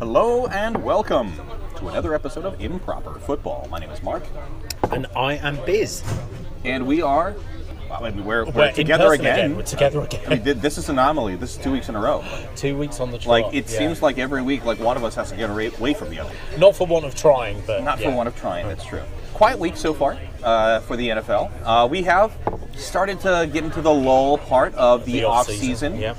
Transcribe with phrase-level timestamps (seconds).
[0.00, 1.32] Hello and welcome
[1.76, 3.68] to another episode of Improper Football.
[3.70, 4.24] My name is Mark,
[4.90, 6.02] And I am Biz.
[6.64, 7.36] and we are.
[7.88, 9.56] Well, I mean, we're, we're, We're together person again.
[9.56, 10.22] We're together again.
[10.26, 11.36] I mean, this is an anomaly.
[11.36, 12.24] This is two weeks in a row.
[12.56, 13.42] Two weeks on the trot.
[13.42, 13.78] Like it yeah.
[13.78, 16.32] seems like every week, like one of us has to get away from the other.
[16.56, 18.66] Not for want of trying, but Not for want of trying.
[18.68, 19.02] That's true.
[19.34, 21.50] Quiet week so far uh, for the NFL.
[21.64, 22.32] Uh, we have
[22.76, 25.96] started to get into the lull part of the, The off off-season, season.
[25.96, 26.14] yeah.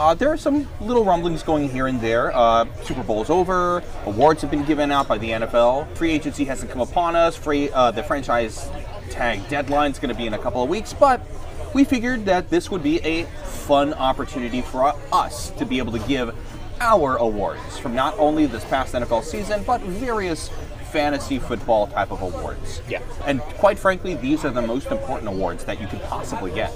[0.00, 2.34] Uh, there are some little rumblings going here and there.
[2.34, 3.82] Uh, Super Bowl's over.
[4.06, 5.94] Awards have been given out by the NFL.
[5.94, 7.36] Free agency hasn't come upon us.
[7.36, 8.70] Free uh, the franchise
[9.10, 11.20] tag deadline is going to be in a couple of weeks, but
[11.74, 15.98] we figured that this would be a fun opportunity for us to be able to
[16.08, 16.34] give
[16.80, 20.48] our awards from not only this past NFL season, but various
[20.92, 22.80] fantasy football type of awards.
[22.88, 23.02] Yeah.
[23.26, 26.72] And quite frankly, these are the most important awards that you could possibly get.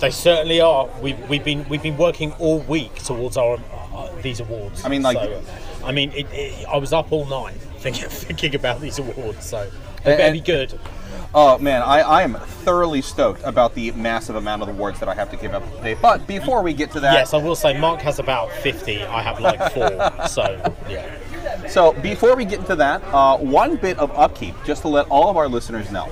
[0.00, 0.88] They certainly are.
[1.00, 3.58] We've, we've been we've been working all week towards our
[3.94, 4.84] uh, these awards.
[4.84, 5.42] I mean, like- So,
[5.84, 9.46] I mean, it, it, I was up all night thinking thinking about these awards.
[9.46, 9.70] So
[10.04, 10.78] they And- better be good.
[11.34, 15.14] Oh man, I, I am thoroughly stoked about the massive amount of awards that I
[15.14, 15.94] have to give up today.
[16.00, 19.02] But before we get to that, Yes, I will say Mark has about fifty.
[19.02, 19.88] I have like four.
[20.28, 21.66] so yeah.
[21.68, 25.28] So before we get into that, uh, one bit of upkeep, just to let all
[25.28, 26.08] of our listeners know.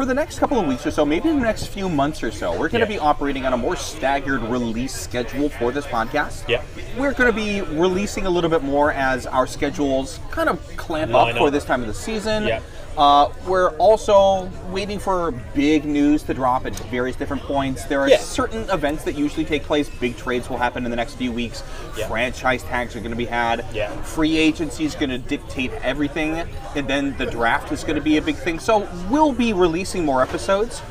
[0.00, 2.52] For the next couple of weeks or so, maybe the next few months or so,
[2.52, 2.98] we're going to Yeah.
[2.98, 6.48] be operating on a more staggered release schedule for this podcast.
[6.48, 6.62] Yeah.
[6.96, 11.12] We're going to be releasing a little bit more as our schedules kind of clamp
[11.12, 12.46] up for this time of the season.
[12.46, 12.60] Yeah.
[13.00, 17.84] Uh, we're also waiting for big news to drop at various different points.
[17.84, 18.18] There are Yeah.
[18.18, 19.88] certain events that usually take place.
[19.88, 21.62] Big trades will happen in the next few weeks.
[21.96, 22.08] Yeah.
[22.08, 23.64] Franchise tags are going to be had.
[23.72, 23.88] Yeah.
[24.02, 26.42] Free agency is going to dictate everything,
[26.76, 28.58] and then the draft is going to be a big thing.
[28.58, 30.82] So we'll be releasing more episodes.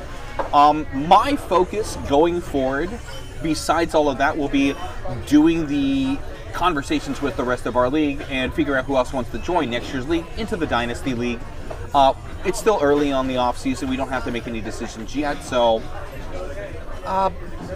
[0.51, 2.89] Um, my focus going forward,
[3.43, 4.73] besides all of that, will be
[5.27, 6.17] doing the
[6.53, 9.69] conversations with the rest of our league and figure out who else wants to join
[9.69, 11.39] next year's league into the Dynasty League.
[11.93, 12.13] Uh,
[12.45, 13.89] it's still early on the off season.
[13.89, 15.43] We don't have to make any decisions yet.
[15.43, 15.81] So
[17.05, 17.29] uh,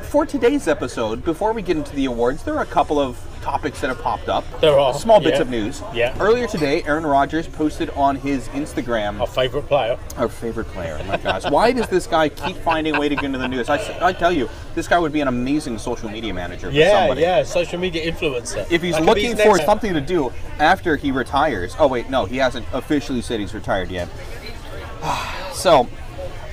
[0.04, 3.82] for today's episode, before we get into the awards, there are a couple of topics
[3.82, 4.46] that have popped up.
[4.62, 5.42] There are, small bits yeah.
[5.42, 5.82] of news.
[5.94, 6.16] Yeah.
[6.20, 10.00] Earlier today, Aaron Rodgers posted on his Instagram Our favourite player.
[10.18, 10.98] our favorite player.
[11.00, 13.48] Oh my gosh, why does this guy keep finding a way to get into the
[13.48, 13.70] news?
[13.70, 17.22] I tell you, this guy would be an amazing social media manager for Yeah, somebody.
[17.22, 17.44] yeah.
[17.44, 18.66] Social media influencer.
[18.72, 22.38] If he's That looking for something to do after he retires, oh wait, no, he
[22.38, 24.10] hasn't officially said he's retired yet.
[25.54, 25.88] So,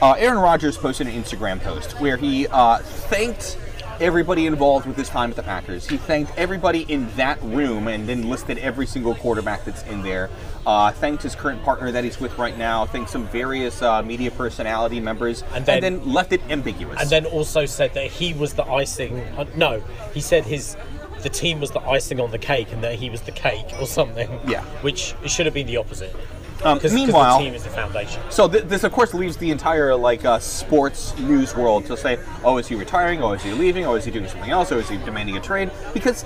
[0.03, 3.57] uh, Aaron Rodgers posted an Instagram post where he uh, thanked
[4.01, 5.87] everybody involved with his time at the Packers.
[5.89, 10.31] He thanked everybody in that room and then listed every single quarterback that's in there.
[10.67, 12.87] Uh, thanked his current partner that he's with right now.
[12.87, 17.01] Thanked some various uh, media personality members, And then- and then left it ambiguous.
[17.01, 19.19] and then also said that he was the icing.
[19.37, 19.83] Uh, no,
[20.15, 20.77] he said his
[21.23, 23.87] the team was the icing on the cake, and that he was the cake or
[23.87, 24.29] something.
[24.49, 24.63] Yeah.
[24.81, 26.17] which it should have been the opposite.
[26.63, 28.23] Um, meanwhile- the team is the foundation.
[28.31, 32.19] So th- this, of course, leaves the entire like uh, sports news world to say,
[32.45, 33.23] "Oh, is he retiring?
[33.23, 33.87] Oh, is he leaving?
[33.87, 34.71] Oh, is he doing something else?
[34.73, 36.25] Or is he demanding a trade?" Because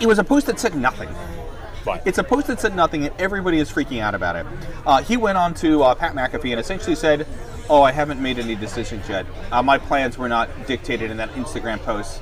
[0.00, 1.08] it was a post that said nothing.
[1.86, 2.02] Right.
[2.04, 4.46] It's a post that said nothing, and everybody is freaking out about it.
[4.86, 7.26] Uh, he went on to uh, Pat McAfee and essentially said,
[7.70, 9.24] "Oh, I haven't made any decisions yet.
[9.50, 12.20] Uh, my plans were not dictated in that Instagram post."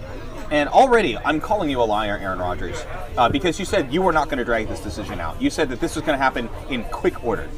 [0.51, 2.85] And already, I'm calling you a liar, Aaron Rodgers,
[3.17, 5.41] uh, because you said you were not going to drag this decision out.
[5.43, 7.49] You said that this was going to happen in quick order.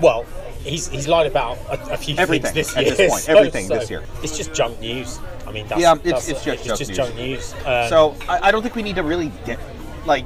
[0.00, 0.24] well,
[0.62, 2.94] he's he's lied about a, a few Everything things this at year.
[2.94, 4.04] this point, so- everything so this year.
[4.22, 5.18] It's just junk news.
[5.46, 6.96] I mean, that's, Yeah, it's- that's- it's just junk news.
[6.96, 7.54] junk news.
[7.66, 9.58] Um, So I, I don't think we need to really get
[10.06, 10.24] like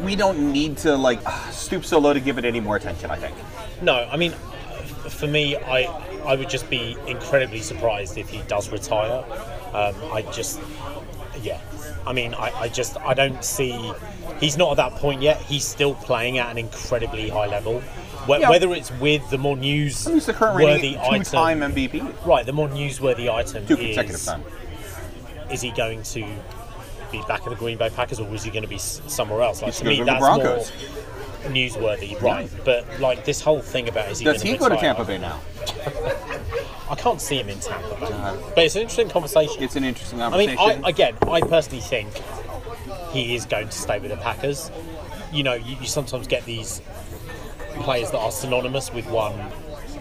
[0.00, 3.10] we don't need to like stoop so low to give it any more attention.
[3.10, 3.34] I think.
[3.82, 5.84] No, I mean, for me, I
[6.24, 9.24] I would just be incredibly surprised if he does retire.
[9.76, 10.58] Um, I just,
[11.42, 11.60] yeah,
[12.06, 13.92] I mean, I, I just I don't see.
[14.40, 15.36] He's not at that point yet.
[15.42, 17.80] He's still playing at an incredibly high level.
[18.26, 18.48] Wh- Yeah.
[18.50, 22.44] Whether it's with the more news He's the current worthy reigning two-time MVP, right?
[22.46, 24.42] The more newsworthy item two consecutive is time.
[25.50, 26.26] is he going to
[27.12, 29.42] be back at the Green Bay Packers or is he going to be s- somewhere
[29.42, 29.60] else?
[29.62, 30.72] Like He's to gonna me, go to the that's Broncos.
[31.44, 32.50] more newsworthy, right?
[32.64, 34.94] But like this whole thing about is he Does going he go to retire?
[34.94, 35.40] Tampa Bay now?
[36.88, 37.94] I can't see him in Tampa.
[38.04, 39.62] Uh, But it's an interesting conversation.
[39.62, 40.58] It's an interesting conversation.
[40.58, 40.84] I mean.
[40.84, 42.08] I, again, I personally think
[43.10, 44.70] he is going to stay with the Packers.
[45.32, 46.80] You know, you, you sometimes get these
[47.80, 49.50] players that are synonymous with one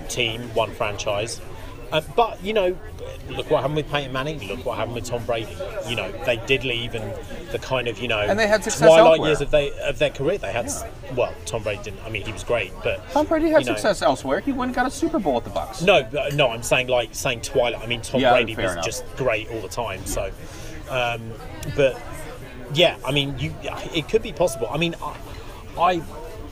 [0.10, 1.42] team, one franchise.
[1.96, 2.76] Uh, but you know,
[3.30, 4.46] look what happened with Peyton Manning.
[4.48, 5.56] Look what happened with Tom Brady.
[5.88, 7.14] You know, they did leave, and
[7.52, 9.30] the kind of you know And they had success twilight elsewhere.
[9.30, 10.38] years of they of their career.
[10.38, 10.84] They had s
[11.16, 12.02] well, Tom Brady didn't.
[12.06, 14.42] I mean, he was great, but Tom Brady had you know- success elsewhere.
[14.42, 15.82] He went and got a Super Bowl at the Bucks.
[15.82, 17.82] No, uh, no, I'm saying like saying Twilight.
[17.82, 18.86] I mean, Tom Yeah, Brady was enough.
[18.86, 20.06] just great all the time.
[20.06, 20.32] So,
[20.90, 21.22] um,
[21.76, 22.02] but
[22.74, 23.54] yeah, I mean, you,
[23.94, 24.68] it could be possible.
[24.70, 25.16] I mean, I,
[25.80, 26.02] I,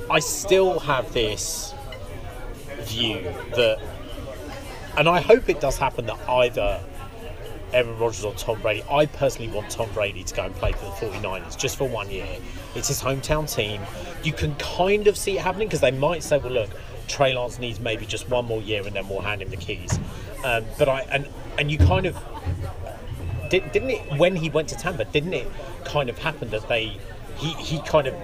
[0.10, 1.74] I still have this
[2.82, 3.22] view
[3.56, 3.80] that,
[4.98, 6.80] and I hope it does happen that either
[7.74, 8.84] Aaron Rodgers or Tom Brady.
[8.90, 12.10] I personally want Tom Brady to go and play for the 49ers just for one
[12.10, 12.28] year.
[12.76, 13.82] It's his hometown team.
[14.24, 16.70] You can kind of see it happening because they might say, well, look,
[17.08, 20.00] Trey Lance needs maybe just one more year and then we'll hand him the keys.
[20.44, 22.18] Um, but I and and you kind of
[23.50, 25.06] did, didn't it when he went to Tampa?
[25.06, 25.48] Didn't it
[25.86, 26.98] kind of happen that they
[27.38, 28.16] he he kind of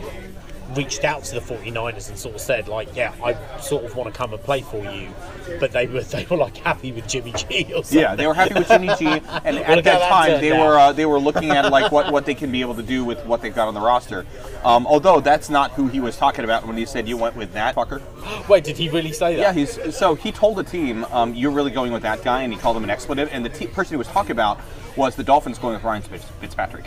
[0.76, 4.12] reached out to the 49ers and sort of said like yeah I sort of want
[4.14, 5.10] to come and play for you
[5.60, 8.00] but they were they were like happy with Jimmy G or something.
[8.00, 9.24] Yeah, they were happy with Jimmy G, and
[9.58, 12.52] at that time they were uh, they were looking at like what, what they can
[12.52, 14.26] be able to do with what they've got on the roster.
[14.64, 17.54] Um, although that's not who he was talking about when he said you went with
[17.54, 18.02] that fucker.
[18.50, 19.42] Wait, did he really say that?
[19.42, 22.54] Yeah, he's so he told the team, um, "You're really going with that guy," and
[22.54, 23.30] he called him an expletive.
[23.32, 24.60] And the te- person he was talking about
[24.96, 26.86] was the Dolphins going with Ryan Fitzpatrick.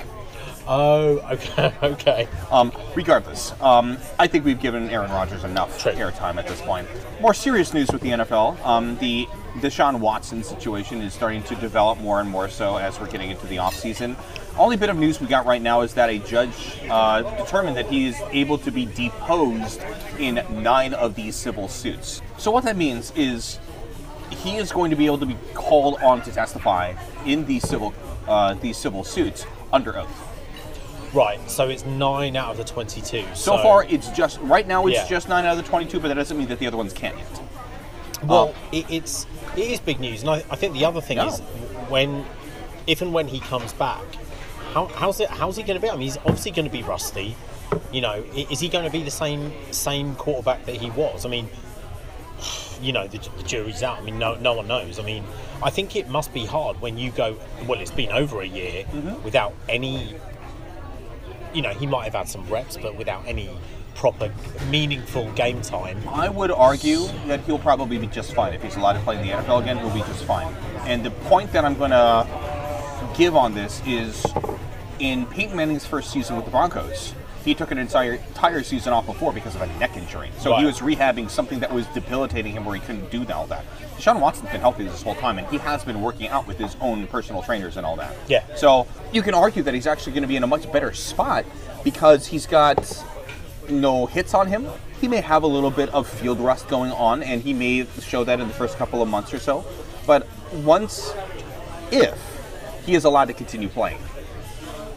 [0.67, 2.29] Oh, okay, okay.
[2.51, 6.89] Um, regardless, um, I think we've given Aaron Rodgers enough airtime at this point.
[7.21, 9.27] More serious news with the NFL: um, the
[9.57, 13.47] Deshaun Watson situation is starting to develop more and more so as we're getting into
[13.47, 14.17] the offseason.
[14.57, 17.87] Only bit of news we got right now is that a judge uh, determined that
[17.87, 19.83] he is able to be deposed
[20.19, 22.23] in nine of these civil suits.
[22.39, 23.59] So what that means is
[24.31, 26.95] he is going to be able to be called on to testify
[27.27, 27.93] in these civil
[28.29, 30.32] uh, these civil suits under oath.
[31.15, 33.25] Right, so it's nine out of the 22.
[33.35, 34.87] So far, it's just right now.
[34.87, 35.09] It's Yeah.
[35.09, 37.17] just nine out of the twenty-two, but that doesn't mean that the other ones can't
[37.19, 37.43] yet.
[38.25, 39.27] Well, it, it's
[39.57, 41.27] it is big news, and I, I think the other thing No.
[41.29, 41.41] is
[41.91, 42.25] when,
[42.87, 44.03] if and when he comes back,
[44.73, 45.29] how, how's it?
[45.29, 45.91] How's he going to be?
[45.91, 47.37] I mean, he's obviously going to be rusty.
[47.93, 51.27] You know, is he going to be the same same quarterback that he was?
[51.27, 51.47] I mean,
[52.81, 53.99] you know, the, the jury's out.
[53.99, 54.99] I mean, no no one knows.
[54.99, 55.25] I mean,
[55.63, 57.37] I think it must be hard when you go.
[57.67, 59.23] Well, it's been over a year Mm-hmm.
[59.25, 60.15] without any.
[61.55, 63.51] You know, he might have had some reps, but without any
[63.95, 64.33] proper,
[64.71, 66.03] meaningful game time.
[66.09, 69.27] I would argue that he'll probably be just fine if he's allowed to play in
[69.27, 69.79] the NFL again.
[69.79, 70.53] He'll be just fine.
[70.87, 72.27] And the point that I'm going to
[73.17, 74.27] give on this is,
[74.99, 79.07] in Peyton Manning's first season with the Broncos, he took an entire entire season off
[79.07, 80.31] before because of a neck injury.
[80.39, 83.65] So he was rehabbing something that was debilitating him, where he couldn't do all that.
[83.97, 86.77] Deshaun Watson's been healthy this whole time, and he has been working out with his
[86.81, 88.15] own personal trainers and all that.
[88.29, 88.45] Yeah.
[88.57, 91.45] So you can argue that he's actually going to be in a much better spot
[91.85, 93.05] because he's got
[93.69, 94.67] no hits on him.
[95.01, 98.25] He may have a little bit of field rust going on, and he may show
[98.25, 99.65] that in the first couple of months or so.
[100.07, 101.13] But once,
[101.91, 102.19] if
[102.85, 103.99] he is allowed to continue playing,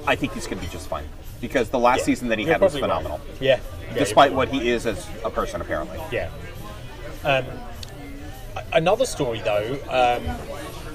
[0.08, 1.06] I think he's going to be just fine.
[1.42, 2.06] Because the last Yeah.
[2.06, 2.98] season that he You're had was probably right.
[2.98, 3.60] phenomenal, Yeah.
[3.92, 6.00] Yeah, despite what he is as a person, apparently.
[6.12, 6.30] Yeah.
[7.24, 7.46] Um,
[8.74, 10.24] another story though um,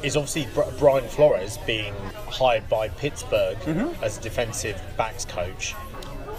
[0.02, 0.48] is obviously
[0.78, 1.94] Brian Flores being
[2.28, 4.02] hired by Pittsburgh Mm-hmm.
[4.04, 5.74] as defensive backs coach.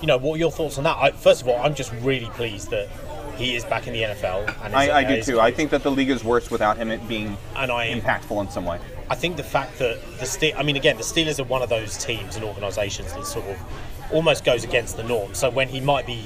[0.02, 0.98] You know, what are your thoughts on that?
[0.98, 2.90] I, first of all, I'm just really pleased that
[3.38, 4.52] he is back in the NFL.
[4.66, 5.40] And I, I do too.
[5.40, 8.50] I think that the league is worse without him it being And I- impactful in
[8.50, 8.80] some way.
[9.12, 11.68] I think the fact that the Ste- I mean, again, the Steelers are one of
[11.70, 13.58] those teams and organisations that sort of
[14.14, 15.34] almost goes against the norm.
[15.34, 16.26] So when he might be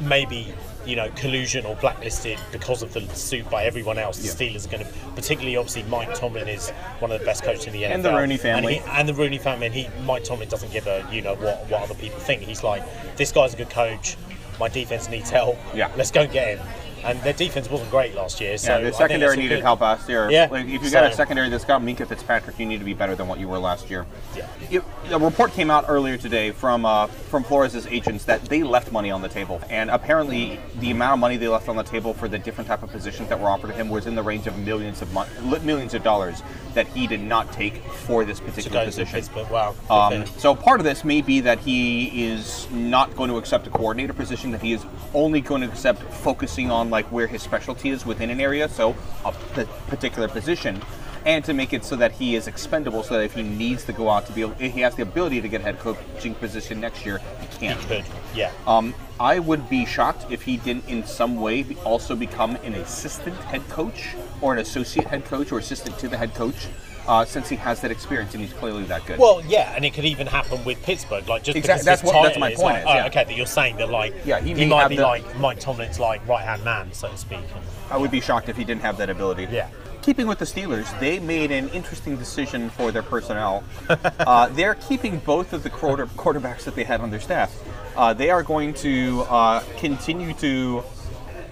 [0.00, 0.54] maybe
[0.86, 4.34] you know collusion or blacklisted because of the suit by everyone else, the Yeah.
[4.54, 7.72] Steelers are going to, particularly obviously Mike Tomlin is one of the best coaches in
[7.72, 8.76] the NFL, And the Rooney family.
[8.78, 9.66] and, he, and the Rooney family.
[9.66, 12.42] And he, Mike Tomlin doesn't give a you know what what other people think.
[12.42, 12.82] He's like,
[13.16, 14.16] this guy's a good coach.
[14.60, 15.56] My defense needs help.
[15.74, 15.90] Yeah.
[15.96, 16.66] let's go and get him.
[17.04, 18.56] And their defense wasn't great last year.
[18.58, 20.30] So Yeah, the secondary needed good- help last year.
[20.30, 22.94] Yeah, Like, if you got a secondary that's got Minkah Fitzpatrick, you need to be
[22.94, 24.06] better than what you were last year.
[24.36, 24.46] Yeah.
[24.70, 28.92] It, a report came out earlier today from uh, from Flores' agents that they left
[28.92, 32.12] money on the table, and apparently the amount of money they left on the table
[32.14, 34.46] for the different type of positions that were offered to him was in the range
[34.46, 35.28] of millions of mon-
[35.64, 36.42] millions of dollars
[36.74, 39.22] that he did not take for this particular position.
[39.50, 39.74] Wow.
[39.88, 43.70] Um, so part of this may be that he is not going to accept a
[43.70, 44.50] coordinator position.
[44.52, 48.30] That he is only going to accept focusing on like where his specialty is within
[48.30, 48.94] an area, so
[49.24, 50.82] a p- particular position,
[51.24, 53.02] and to make it so that he is expendable.
[53.02, 55.02] So that if he needs to go out to be, able, if he has the
[55.02, 57.78] ability to get a head coaching position next year, he can.
[57.78, 58.04] He could.
[58.34, 58.52] Yeah.
[58.66, 63.36] Um, I would be shocked if he didn't, in some way, also become an assistant
[63.36, 66.68] head coach or an associate head coach or assistant to the head coach,
[67.10, 69.18] uh, since he has that experience and he's clearly that good.
[69.18, 72.22] Well, yeah, and it could even happen with Pittsburgh, like just Exact- because that's what-
[72.22, 74.66] that's my point like- is, oh, okay, that you're saying that like Yeah, he he,
[74.66, 77.40] might be the- like Mike Tomlin's like right hand man, so to speak.
[77.40, 79.48] And, I would be shocked if he didn't have that ability.
[79.50, 79.66] Yeah.
[80.02, 83.64] Keeping with the Steelers, they made an interesting decision for their personnel.
[84.20, 87.52] uh, they're keeping both of the quarter, quarterbacks that they had on their staff.
[87.96, 90.82] Uh, they are going to uh, continue to.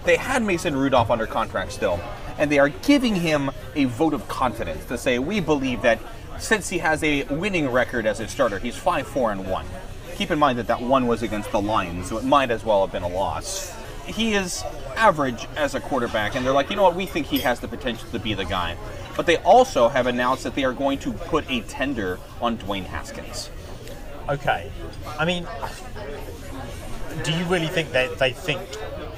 [0.05, 1.99] They had Mason Rudolph under contract still,
[2.39, 5.99] and they are giving him a vote of confidence to say, we believe that
[6.39, 9.65] since he has a winning record as a starter, he's 5 4 and 1.
[10.15, 12.81] keep in mind that that one was against the Lions, so it might as well
[12.81, 13.75] have been a loss.
[14.05, 14.63] He is
[14.95, 17.67] average as a quarterback, and they're like, you know what, we think he has the
[17.67, 18.77] potential to be the guy.
[19.17, 22.85] But they also have announced that they are going to put a tender on Dwayne
[22.85, 23.49] Haskins.
[24.29, 24.71] Okay.
[25.17, 25.45] I mean,
[27.23, 28.61] do you really think that they think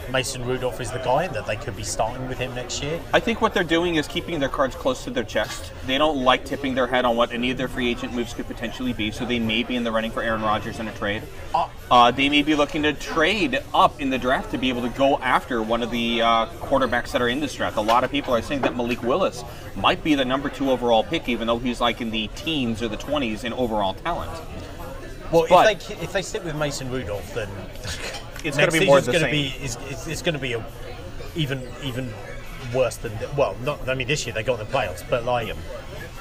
[0.10, 3.00] Mason Rudolph is the guy that they could be starting with him next year?
[3.14, 5.72] I think what they're doing is keeping their cards close to their chest.
[5.86, 8.48] They don't like tipping their head on what any of their free agent moves could
[8.48, 11.24] potentially be, so they may be in the running for Aaron Rodgers in a trade.
[11.54, 14.82] Uh, Uh, they may be looking to trade up in the draft to be able
[14.82, 17.76] to go after one of the uh, quarterbacks that are in this draft.
[17.78, 19.44] A lot of people are saying that Malik Willis
[19.76, 22.88] might be the number two overall pick, even though he's like in the teens or
[22.88, 24.32] the 20s in overall talent.
[25.32, 27.50] well, but- if they if they stick with Mason Rudolph, then
[28.44, 29.32] It's gonna be more the gonna same.
[29.32, 30.66] be is it's, it's going to be a,
[31.36, 32.12] even even
[32.74, 35.54] worse than well, not I mean this year they got in the playoffs, but like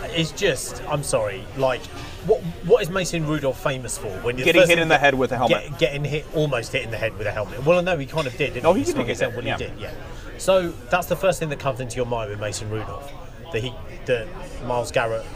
[0.05, 1.83] it's just I'm sorry, like
[2.27, 4.09] what what is Mason Rudolph famous for?
[4.21, 5.69] When the Getting hit in the head with a helmet.
[5.71, 7.65] Get, getting hit, almost hit in the head with a helmet.
[7.65, 8.55] Well, no, he kind of did.
[8.55, 9.57] Didn't No, he It's did get hit, Well, yeah.
[9.57, 9.93] he did, yeah.
[10.39, 13.13] So that's the first thing that comes into your mind with Mason Rudolph.
[13.53, 13.75] That he,
[14.07, 14.27] that
[14.65, 15.27] Myles Garrett,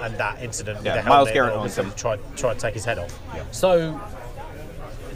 [0.00, 1.90] and that incident Yeah, with the helmet, Garrett owns him.
[1.96, 3.18] tried tried to take his head off.
[3.52, 4.00] So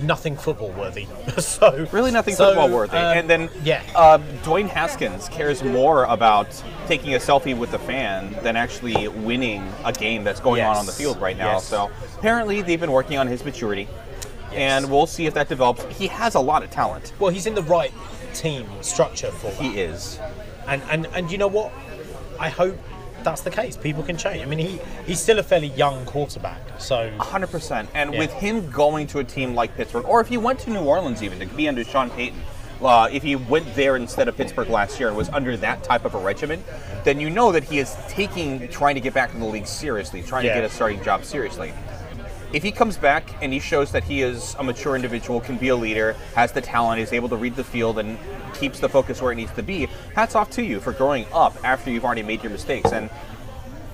[0.02, 1.06] nothing football worthy.
[1.38, 2.96] so Really nothing so, football worthy.
[2.96, 3.82] um, and then yeah.
[3.94, 6.48] uh, Dwayne Haskins cares more about
[6.86, 10.78] taking a selfie with the fan than actually winning a game that's going on Yes.
[10.80, 11.52] on the field right now.
[11.54, 11.64] Yes.
[11.64, 13.88] So apparently they've been working on his maturity,
[14.52, 15.84] and we'll see if that develops.
[15.96, 17.12] He has a lot of talent.
[17.18, 17.92] well, he's in the right
[18.34, 19.62] team structure for that.
[19.62, 20.18] He is.
[20.68, 21.72] And and and you know what?
[22.38, 22.76] I hope
[23.26, 23.76] that's the case.
[23.76, 24.40] People can change.
[24.42, 27.88] I mean, he he's still a fairly young quarterback, so 100%.
[27.92, 28.18] And Yeah.
[28.20, 31.22] with him going to a team like Pittsburgh, or if he went to New Orleans
[31.22, 32.40] even to be under Sean Payton,
[32.82, 36.04] uh, if he went there instead of Pittsburgh last year and was under that type
[36.04, 36.62] of a regimen,
[37.04, 40.22] then you know that he is taking trying to get back in the league seriously,
[40.22, 40.54] trying Yeah.
[40.54, 41.72] to get a starting job seriously.
[42.52, 45.68] If he comes back and he shows that he is a mature individual, can be
[45.68, 48.18] a leader, has the talent, is able to read the field, and
[48.54, 51.56] keeps the focus where it needs to be, hats off to you for growing up
[51.64, 52.92] after you've already made your mistakes.
[52.92, 53.10] And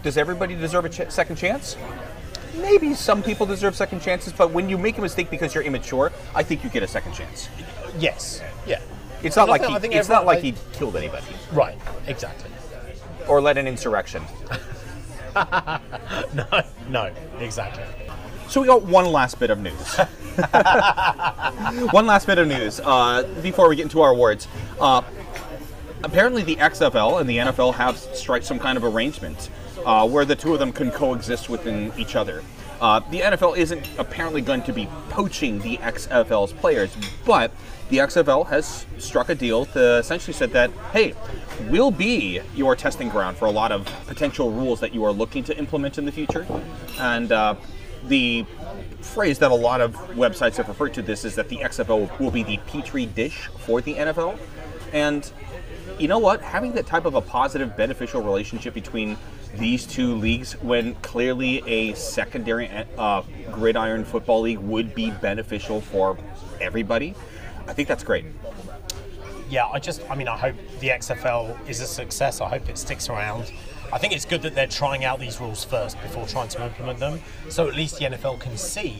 [0.03, 1.77] does everybody deserve a ch- second chance?
[2.57, 6.13] Maybe some people deserve second chances, but when you make a mistake because you're immature,
[6.35, 7.49] I think you get a second chance.
[7.99, 8.81] yes, yeah.
[9.23, 12.51] It's not like he, it's not everyone- like he killed anybody Right, exactly.
[13.29, 14.23] or led an insurrection.
[15.35, 17.85] No, no, exactly.
[18.53, 19.97] So we got one last bit of news.
[21.91, 24.47] one last bit of news uh, before we get into our awards.
[24.79, 25.01] Uh,
[26.05, 29.49] apparently, the XFL and the NFL have struck some kind of arrangement
[29.87, 32.45] uh, where the two of them can coexist within each other.
[32.79, 36.95] Uh, the NFL isn't apparently going to be poaching the XFL's players,
[37.25, 37.53] but
[37.89, 41.15] the XFL has struck a deal to essentially said that, hey,
[41.71, 45.43] we'll be your testing ground for a lot of potential rules that you are looking
[45.43, 46.47] to implement in the future.
[46.99, 47.55] And uh,
[48.05, 48.45] the
[49.01, 52.31] phrase that a lot of websites have referred to this is that the XFL will
[52.31, 54.39] be the petri dish for the NFL.
[54.93, 55.31] And
[55.99, 56.41] you know what?
[56.41, 59.17] Having that type of a positive, beneficial relationship between
[59.55, 66.17] these two leagues, when clearly a secondary uh, gridiron football league would be beneficial for
[66.61, 67.15] everybody,
[67.67, 68.25] I think that's great.
[69.51, 72.41] Yeah, I just, I mean, I hope the XFL is a success.
[72.41, 73.53] I hope it sticks around.
[73.93, 76.99] I think it's good that they're trying out these rules first before trying to implement
[76.99, 77.21] them.
[77.51, 78.97] So at least the NFL can see,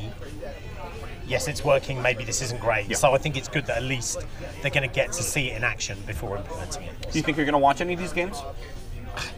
[1.27, 2.89] yes, it's working, maybe this isn't great.
[2.89, 2.97] Yeah.
[2.97, 4.25] So I think it's good that at least
[4.61, 7.11] they're going to get to see it in action before implementing it.
[7.11, 8.43] Do you think you're going to watch any of these games?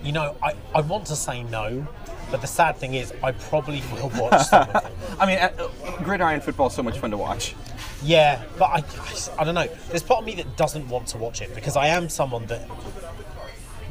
[0.02, 1.86] You know, I, I want to say no,
[2.30, 4.92] but the sad thing is, I probably will watch some of them.
[5.20, 5.68] I mean, uh,
[6.02, 7.54] gridiron football is so much fun to watch.
[8.02, 9.68] Yeah, but I, I, I don't know.
[9.88, 12.68] There's part of me that doesn't want to watch it because I am someone that,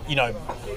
[0.08, 0.36] you know,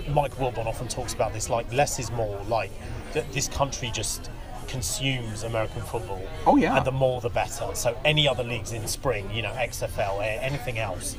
[0.09, 1.50] Mike Wilbon often talks about this.
[1.50, 2.40] Like less is more.
[2.49, 2.71] Like
[3.12, 4.30] that this country just
[4.68, 6.23] consumes American football.
[6.47, 6.76] Oh, yeah.
[6.76, 7.75] and the more the better.
[7.75, 11.16] So any other leagues in spring, you know, XFL, anything else.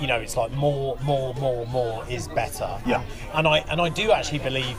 [0.00, 2.68] You know, it's like more, more, more, more is better.
[2.86, 3.02] Yeah.
[3.32, 4.78] And I and I do actually believe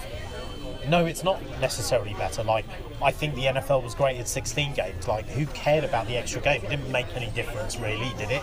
[0.90, 2.44] no, it's not necessarily better.
[2.44, 2.66] Like,
[3.02, 5.08] I think the NFL was great at 16 games.
[5.08, 6.64] Like, who cared about the extra game?
[6.64, 8.42] It didn't make any difference, really, did it?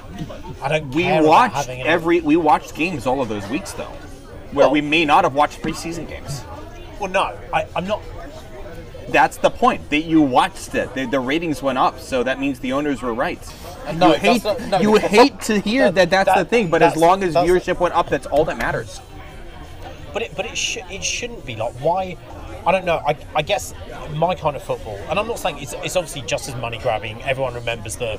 [0.63, 3.85] I don't We watched every we watched games all of those weeks though,
[4.53, 6.43] where Well- we may not have watched preseason games.
[7.01, 8.01] Well, no, I, I'm not.
[9.09, 9.91] That's the point.
[9.91, 10.95] That you watched it.
[10.95, 13.39] The, the ratings went up, so that means the owners were right.
[13.87, 14.81] Uh, no, you hate not- no.
[14.81, 17.95] you hate to hear that, That- that's the thing, but as long as viewership went
[17.95, 19.01] up, that's all that matters.
[20.13, 22.17] But it, but it, sh- it shouldn't be like why.
[22.67, 22.97] I don't know.
[23.07, 23.75] I, I guess
[24.15, 27.23] my kind of football, and I'm not saying it's, it's obviously just as money grabbing.
[27.23, 28.19] Everyone remembers the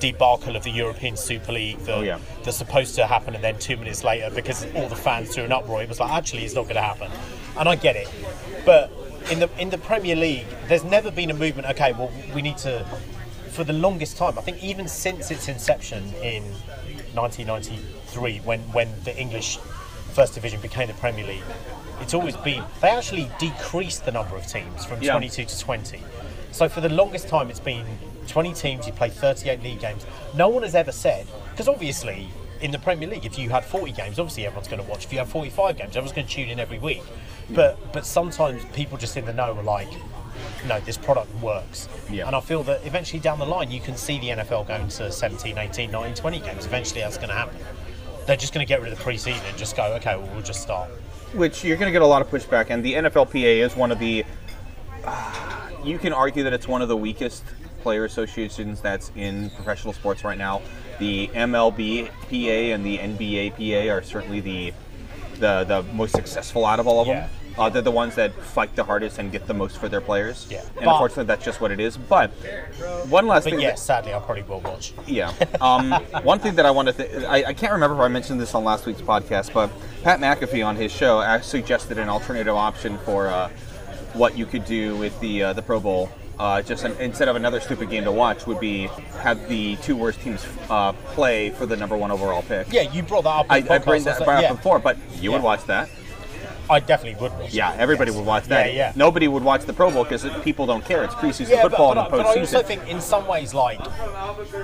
[0.00, 2.18] debacle of the European Super League that, Oh, yeah.
[2.44, 5.52] that's supposed to happen, and then two minutes later, because all the fans threw an
[5.52, 7.10] uproar, it was like actually it's not going to happen.
[7.58, 8.08] And I get it,
[8.64, 8.90] but
[9.30, 11.68] in the in the Premier League, there's never been a movement.
[11.68, 12.84] Okay, well, we need to.
[13.50, 16.44] For the longest time, I think even since its inception in
[17.14, 19.58] 1993, when when the English
[20.18, 21.44] First Division became the Premier League,
[22.00, 25.12] it's always been they actually decreased the number of teams from Yeah.
[25.12, 26.02] 22 to 20.
[26.50, 27.86] So for the longest time, it's been
[28.26, 28.84] 20 teams.
[28.88, 30.04] You play 38 league games.
[30.34, 32.26] No one has ever said because obviously
[32.60, 35.04] in the Premier League, if you had 40 games, obviously everyone's going to watch.
[35.04, 37.04] If you have 45 games, everyone's going to tune in every week.
[37.50, 39.92] But but sometimes people just in the know are like,
[40.66, 41.88] no, this product works.
[42.10, 42.26] Yeah.
[42.26, 45.12] And I feel that eventually down the line, you can see the NFL going to
[45.12, 46.66] 17, 18, 19, 20 games.
[46.66, 47.56] Eventually, that's going to happen.
[48.28, 50.42] They're just going to get rid of the preseason and just go, okay, well, we'll
[50.42, 50.90] just start.
[51.32, 53.98] which you're going to get a lot of pushback, and the NFLPA is one of
[53.98, 54.22] the.
[55.82, 57.42] you can argue that it's one of the weakest
[57.80, 60.60] player associations that's in professional sports right now.
[60.98, 64.74] The MLBPA and the NBAPA are certainly the
[65.38, 67.20] the, the most successful out of all of Yeah.
[67.20, 67.30] them.
[67.58, 70.46] Uh, they're the ones that fight the hardest and get the most for their players.
[70.48, 70.60] Yeah.
[70.60, 71.96] And But- unfortunately, that's just what it is.
[71.96, 72.30] But
[73.08, 73.60] one last But thing.
[73.60, 74.92] yes, sadly, I probably will watch.
[75.06, 75.32] Yeah.
[75.60, 75.90] Um,
[76.22, 78.54] one thing that I want to, th- I, I can't remember if I mentioned this
[78.54, 79.70] on last week's podcast, but
[80.04, 83.48] Pat McAfee on his show suggested an alternative option for uh,
[84.12, 86.10] what you could do with the uh, the Pro Bowl.
[86.38, 88.86] Uh, just an, instead of another stupid game to watch, would be
[89.20, 92.72] have the two worst teams uh, play for the number one overall pick.
[92.72, 93.46] Yeah, you brought that up.
[93.50, 95.88] I, I bring that brought like, up yeah, before, but you would watch that.
[96.70, 97.52] I definitely would watch.
[97.54, 98.18] Yeah, everybody yes.
[98.18, 98.72] would watch that.
[98.72, 98.92] Yeah, yeah.
[98.94, 101.02] Nobody would watch the Pro Bowl because people don't care.
[101.04, 103.54] It's preseason Yeah, football but, and but, I- but I also think in some ways,
[103.54, 103.80] like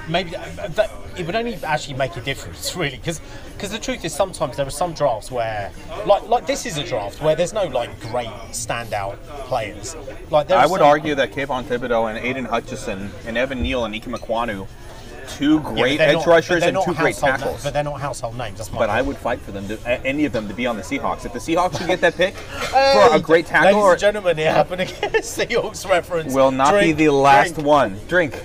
[0.08, 3.20] maybe that, that it would only actually make a difference, really, because
[3.54, 5.70] because the truth is sometimes there are some drafts where,
[6.06, 9.16] like like this is a draft where there's no like great standout
[9.48, 9.96] players.
[10.30, 13.84] Like there I would some- argue that Kayvon Thibodeaux and Aidan Hutchinson and Evan Neal
[13.84, 14.66] and Ikem Ekwonu,
[15.28, 17.50] two great they're edge rushers and two great tackles.
[17.52, 18.58] names, but they're not household names.
[18.58, 18.78] That's my.
[18.78, 20.82] But I would fight for them, to, a- any of them, to be on the
[20.82, 21.24] Seahawks.
[21.24, 24.38] If the Seahawks could get that pick for a great tackle, Ladies or, and gentlemen,
[24.38, 25.10] it happened again.
[25.22, 26.34] Seahawks reference.
[26.34, 27.98] will not Drink, be the last drink, one.
[28.08, 28.42] Drink.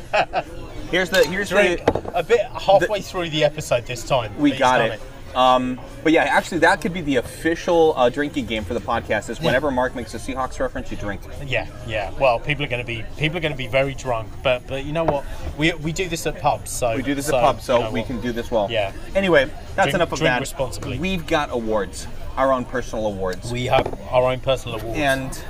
[0.92, 1.86] Here's the here's Drink.
[1.86, 4.36] the A bit halfway through the episode this time.
[4.38, 5.02] we got done it.
[5.36, 9.30] Um, but yeah, actually, that could be the official uh, drinking game for the podcast.
[9.30, 11.22] Is whenever Mark makes a Seahawks reference, you drink.
[11.46, 12.12] Yeah, yeah.
[12.20, 14.86] Well, people are going to be people are going to be very drunk, but but
[14.86, 15.26] you know what?
[15.58, 17.84] We, we do this at pubs, so We do this so, at pubs, so you
[17.84, 18.08] know we what?
[18.08, 18.68] can do this well.
[18.70, 18.92] Yeah.
[19.16, 20.40] Anyway, that's Drink- enough of drink that.
[20.40, 20.98] responsibly.
[21.00, 25.44] We've got awards, our own personal awards, We have our own personal awards, and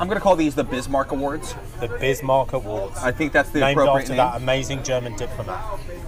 [0.00, 1.54] I'm going to call these the Bismarck Awards.
[1.80, 4.16] the Bismarck Awards, I think that's the named appropriate after name.
[4.18, 5.60] that amazing German diplomat.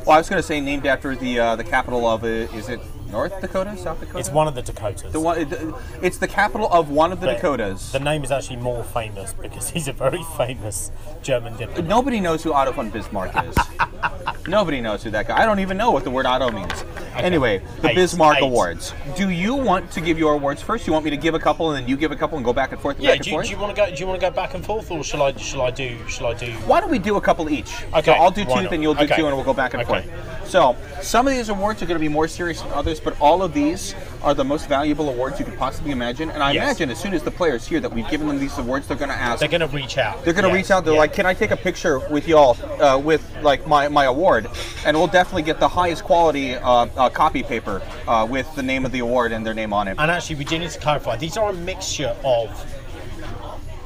[0.06, 2.52] Well, I was going to say named after the uh, the capital of it.
[2.54, 4.18] Is it North Dakota, South Dakota?
[4.18, 5.12] It's one of the Dakotas.
[5.12, 7.92] The one, it- it's the capital of one of the But Dakotas.
[7.92, 10.90] The name is actually more famous because he's a very famous
[11.22, 11.86] German diplomat.
[11.86, 13.54] Nobody knows who Otto von Bismarck is.
[14.46, 15.40] Nobody knows who that guy.
[15.40, 16.72] I don't even know what the word Otto means.
[17.16, 17.94] Anyway, the Eight.
[17.96, 18.44] Bismarck Eight.
[18.44, 18.94] Awards.
[19.16, 20.86] Do you want to give your awards first?
[20.86, 22.52] You want me to give a couple and then you give a couple and go
[22.52, 23.46] back and forth and Yeah, and do you, forth?
[23.46, 23.90] do you want to go?
[23.90, 25.32] Do you want to go back and forth, or shall I?
[25.36, 25.98] Shall I do?
[26.08, 26.52] Shall I do?
[26.66, 27.70] Why don't we do a couple each?
[27.92, 29.16] Okay, So I'll do two, then you'll do Okay.
[29.16, 30.02] two, and we'll go back and Okay.
[30.08, 30.48] forth.
[30.48, 33.42] So some of these awards are going to be more serious than others, but all
[33.42, 36.30] of these are the most valuable awards you could possibly imagine.
[36.30, 36.62] And I Yes.
[36.64, 39.08] imagine as soon as the players hear that we've given them these awards, they're going
[39.10, 39.40] to ask.
[39.40, 40.24] They're going to reach out.
[40.24, 40.84] They're gonna Yes, reach out.
[40.84, 41.00] They're yeah.
[41.00, 44.46] like, "Can I take a picture with y'all uh, with like my, my award?"
[44.84, 48.84] And we'll definitely get the highest quality uh, uh, copy paper uh, with the name
[48.84, 49.96] of the award and their name on it.
[49.98, 52.48] And actually, we do need to clarify these are a mixture of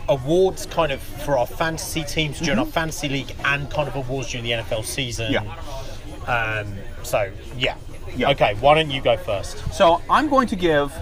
[0.08, 4.30] awards kind of for our fantasy teams during our fantasy league and kind of awards
[4.30, 5.32] during the NFL season.
[5.32, 6.26] Mm-hmm.
[6.26, 6.60] Yeah.
[6.60, 7.76] Um, so, yeah.
[8.16, 8.30] Yeah.
[8.30, 9.58] Okay, why don't you go first?
[9.74, 10.92] So I'm going to give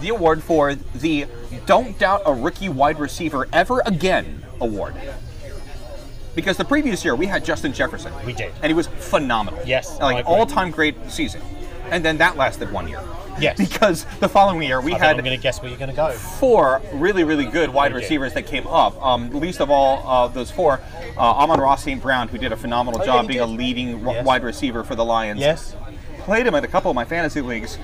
[0.00, 1.26] the award for the
[1.66, 4.94] "Don't Doubt a Rookie Wide Receiver Ever Again" award.
[6.34, 8.12] Because the previous year we had Justin Jefferson.
[8.24, 8.52] We did.
[8.62, 9.60] and he was phenomenal.
[9.66, 11.42] Yes, like all-time great season.
[11.90, 13.00] And then that lasted one year.
[13.40, 13.56] Yes.
[13.70, 15.96] Because the following year we I had I'm going to guess where you're going to
[15.96, 16.10] go.
[16.12, 18.04] four really, really good wide We did.
[18.04, 19.00] receivers that came up.
[19.02, 20.80] Um, least of all of those four,
[21.16, 22.00] uh, Amon-Ra St.
[22.00, 24.24] Brown, who did a phenomenal Oh, job he being a leading Yes.
[24.24, 25.40] wide receiver for the Lions.
[25.40, 25.74] Yes.
[26.30, 27.76] Played him at a couple of my fantasy leagues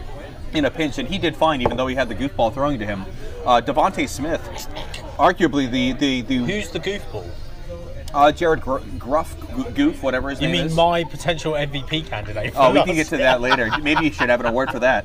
[0.52, 2.86] in a pinch, and he did fine, even though he had the goofball throwing to
[2.86, 3.04] him.
[3.44, 4.40] Uh, DeVonta Smith,
[5.18, 7.28] arguably the the, the Who's the goofball?
[8.14, 9.34] uh, Jared Gr- Gruff
[9.74, 10.62] Goof, whatever his You name is.
[10.62, 12.52] You mean my potential MVP candidate?
[12.54, 13.68] Oh, we can get to that later.
[13.82, 15.04] Maybe you should have an award for that.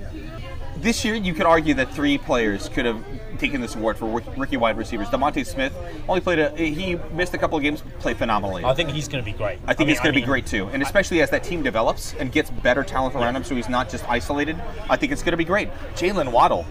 [0.77, 3.03] This year, you could argue that three players could have
[3.41, 5.07] taken this award for rook- rookie wide receivers.
[5.09, 5.73] DeVonta Smith
[6.07, 8.63] only played a he missed a couple of games, played phenomenally.
[8.63, 9.59] I think he's going to be great.
[9.65, 12.13] I think mean- he's going to be great too, and especially as that team develops
[12.13, 14.55] and gets better talent around him, so he's not just isolated.
[14.89, 15.69] I think it's going to be great.
[15.95, 16.65] Jaylen Waddle,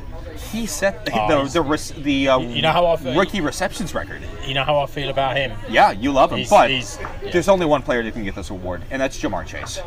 [0.53, 4.23] he set Oh, the the, the uh, You know how I feel- rookie receptions record.
[4.47, 5.53] You know how I feel about him.
[5.69, 7.31] Yeah, you love him, He's- but he's- yeah.
[7.33, 9.81] there's only one player that can get this award, and that's Ja'Marr Chase.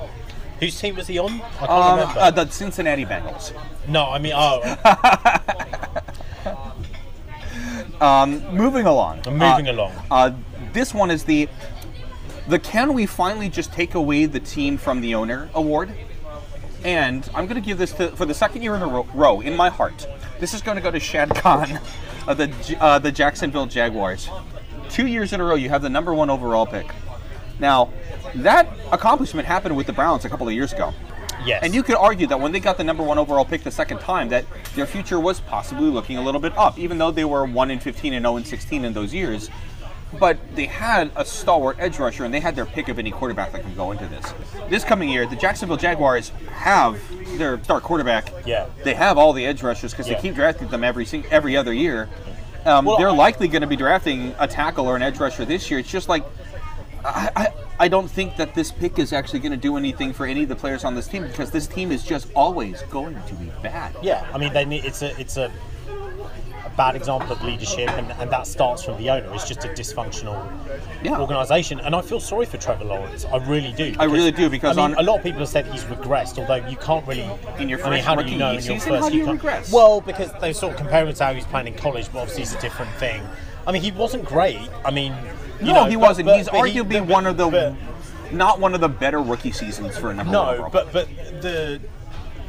[0.60, 1.42] Whose team was he on?
[1.60, 2.20] I can't Um, remember.
[2.20, 3.52] uh, the Cincinnati Bengals.
[3.88, 4.62] no, I mean, oh,
[8.04, 9.22] Um, moving along.
[9.26, 9.92] Moving Uh, along.
[10.12, 10.32] Uh,
[10.74, 11.48] this one is the
[12.50, 15.90] the can we finally just take away the team from the owner award?
[16.84, 19.40] And I'm going to give this to, for the second year in a ro- row
[19.40, 20.06] in my heart.
[20.42, 21.80] This is going to go to Shad Khan
[22.28, 24.28] of the uh, the Jacksonville Jaguars.
[24.90, 26.92] Two years in a row, you have the number one overall pick.
[27.60, 27.90] Now,
[28.36, 30.94] that accomplishment happened with the Browns a couple of years ago.
[31.46, 31.64] Yes.
[31.64, 34.00] And you could argue that when they got the number one overall pick the second
[34.00, 37.46] time, that their future was possibly looking a little bit up, even though they were
[37.46, 39.50] one in 15 and 0 in 16 in those years.
[40.20, 43.52] But they had a stalwart edge rusher, and they had their pick of any quarterback
[43.52, 44.32] that could go into this.
[44.70, 47.00] This coming year, the Jacksonville Jaguars have
[47.40, 48.32] their star quarterback.
[48.46, 48.68] Yeah.
[48.84, 50.16] They have all the edge rushers because Yeah.
[50.16, 52.10] they keep drafting them every every other year.
[52.66, 55.70] Um, Well, they're likely going to be drafting a tackle or an edge rusher this
[55.72, 55.80] year.
[55.80, 56.24] It's just like
[57.06, 60.26] I, I, I don't think that this pick is actually going to do anything for
[60.26, 63.34] any of the players on this team because this team is just always going to
[63.36, 63.96] be bad.
[64.02, 65.52] Yeah, I mean, they need, it's a it's a,
[66.66, 69.30] a bad example of leadership, and, and that starts from the owner.
[69.34, 70.50] It's just a dysfunctional
[71.04, 71.20] Yeah.
[71.20, 73.26] organisation, and I feel sorry for Trevor Lawrence.
[73.26, 73.94] I really do.
[74.00, 76.66] I really do, because I mean, a lot of people have said he's regressed, although
[76.68, 77.30] you can't really.
[77.60, 79.18] In your I mean, first how do you know in your season, first how do
[79.18, 79.72] you can't- regress?
[79.74, 82.44] Well, because they sort of compare him to how he's playing in college, but obviously
[82.44, 83.22] it's a different thing.
[83.68, 84.60] I mean, he wasn't great.
[84.86, 86.28] I mean, you no, know, he but- wasn't.
[86.28, 87.76] but- He's but he- arguably but- one of the
[88.32, 90.70] not one of the better rookie seasons for a number one no, overall.
[90.72, 91.08] but but
[91.42, 91.80] the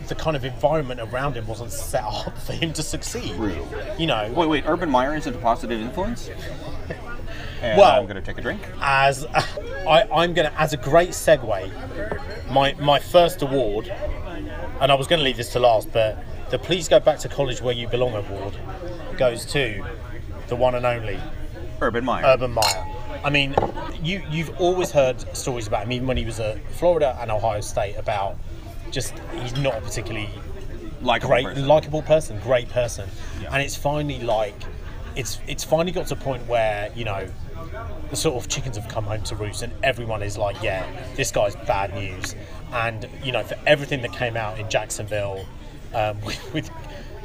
[0.08, 3.34] the kind of environment around him wasn't set up for him to succeed.
[3.36, 3.56] True.
[3.98, 4.64] You know, wait, wait.
[4.66, 6.30] Urban Meyer is a positive influence.
[7.62, 8.60] And Well- I'm going to take a drink.
[8.82, 9.24] as
[9.88, 13.88] I, I'm gonna as a great segue, my my first award,
[14.82, 17.62] and I was gonna leave this to last, but the Please Go Back to College
[17.62, 18.54] Where You Belong award
[19.16, 19.82] goes to
[20.48, 21.18] the one and only
[21.80, 22.24] Urban Meyer.
[22.26, 22.86] Urban Meyer.
[23.22, 23.54] I mean,
[24.02, 27.60] you you've always heard stories about him, even when he was at Florida and Ohio
[27.60, 28.36] State, about
[28.90, 30.28] just he's not a particularly
[31.02, 31.68] Likeable great, person.
[31.68, 33.08] likable person, great person,
[33.42, 33.48] Yeah.
[33.52, 34.54] and it's finally like,
[35.16, 37.28] it's it's finally got to a point where you know,
[38.10, 41.30] the sort of chickens have come home to roost, and everyone is like, yeah, this
[41.30, 42.34] guy's bad news,
[42.72, 45.44] and you know, for everything that came out in Jacksonville,
[45.94, 46.70] um, with, with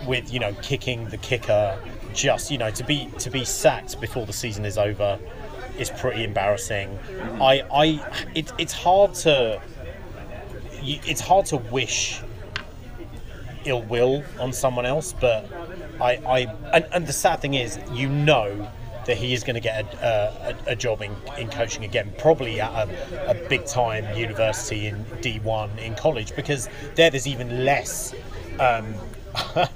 [0.08, 1.78] with you know kicking the kicker,
[2.14, 5.18] just you know to be to be sacked before the season is over,
[5.80, 6.98] is pretty embarrassing.
[7.42, 9.62] I I it, it's hard to.
[10.82, 12.22] It's hard to wish
[13.66, 15.46] ill will on someone else, but
[16.02, 16.38] I, I
[16.74, 18.70] and, and the sad thing is, you know
[19.06, 22.62] that he is going to get a, a, a job in, in coaching again, probably
[22.62, 28.14] at a, a big time university in D1 in college, because there there's even less.
[28.60, 28.94] Um,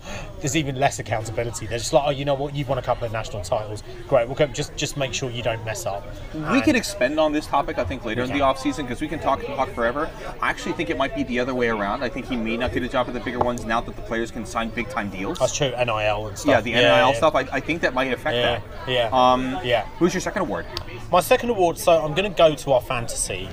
[0.43, 1.65] there's even less accountability.
[1.67, 2.53] They're just like, oh, you know what?
[2.53, 3.81] You've won a couple of national titles.
[4.09, 4.27] Great.
[4.27, 6.05] We'll go, just just make sure you don't mess up.
[6.33, 8.41] We And- could expend on this topic, I think, later in the can.
[8.41, 10.09] off season because we can talk talk forever.
[10.41, 12.03] I actually think it might be the other way around.
[12.03, 14.01] I think he may not get a job at the bigger ones now that the
[14.01, 15.39] players can sign big time deals.
[15.39, 15.69] That's true.
[15.71, 16.45] NIL and stuff.
[16.49, 17.13] Yeah, the NIL yeah.
[17.13, 17.35] stuff.
[17.35, 18.89] I, I think that might affect Yeah, that.
[18.91, 19.85] yeah, Um, yeah.
[19.97, 20.65] Who's your second award?
[21.09, 23.47] My second award, so I'm going to go to our fantasy.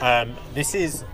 [0.00, 1.04] Um, this is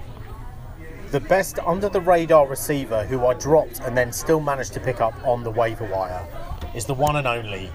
[1.10, 5.00] the best under the radar receiver who I dropped and then still managed to pick
[5.00, 6.26] up on the waiver wire.
[6.74, 7.70] Is the one and only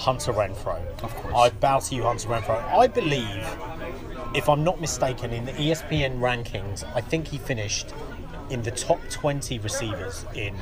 [0.00, 0.80] Hunter Renfrow.
[1.02, 1.34] Of course.
[1.36, 2.62] I bow to you, Hunter Renfrow.
[2.72, 3.46] I believe,
[4.34, 7.92] if I'm not mistaken, in the ESPN rankings, I think he finished
[8.48, 10.56] in the top 20 receivers in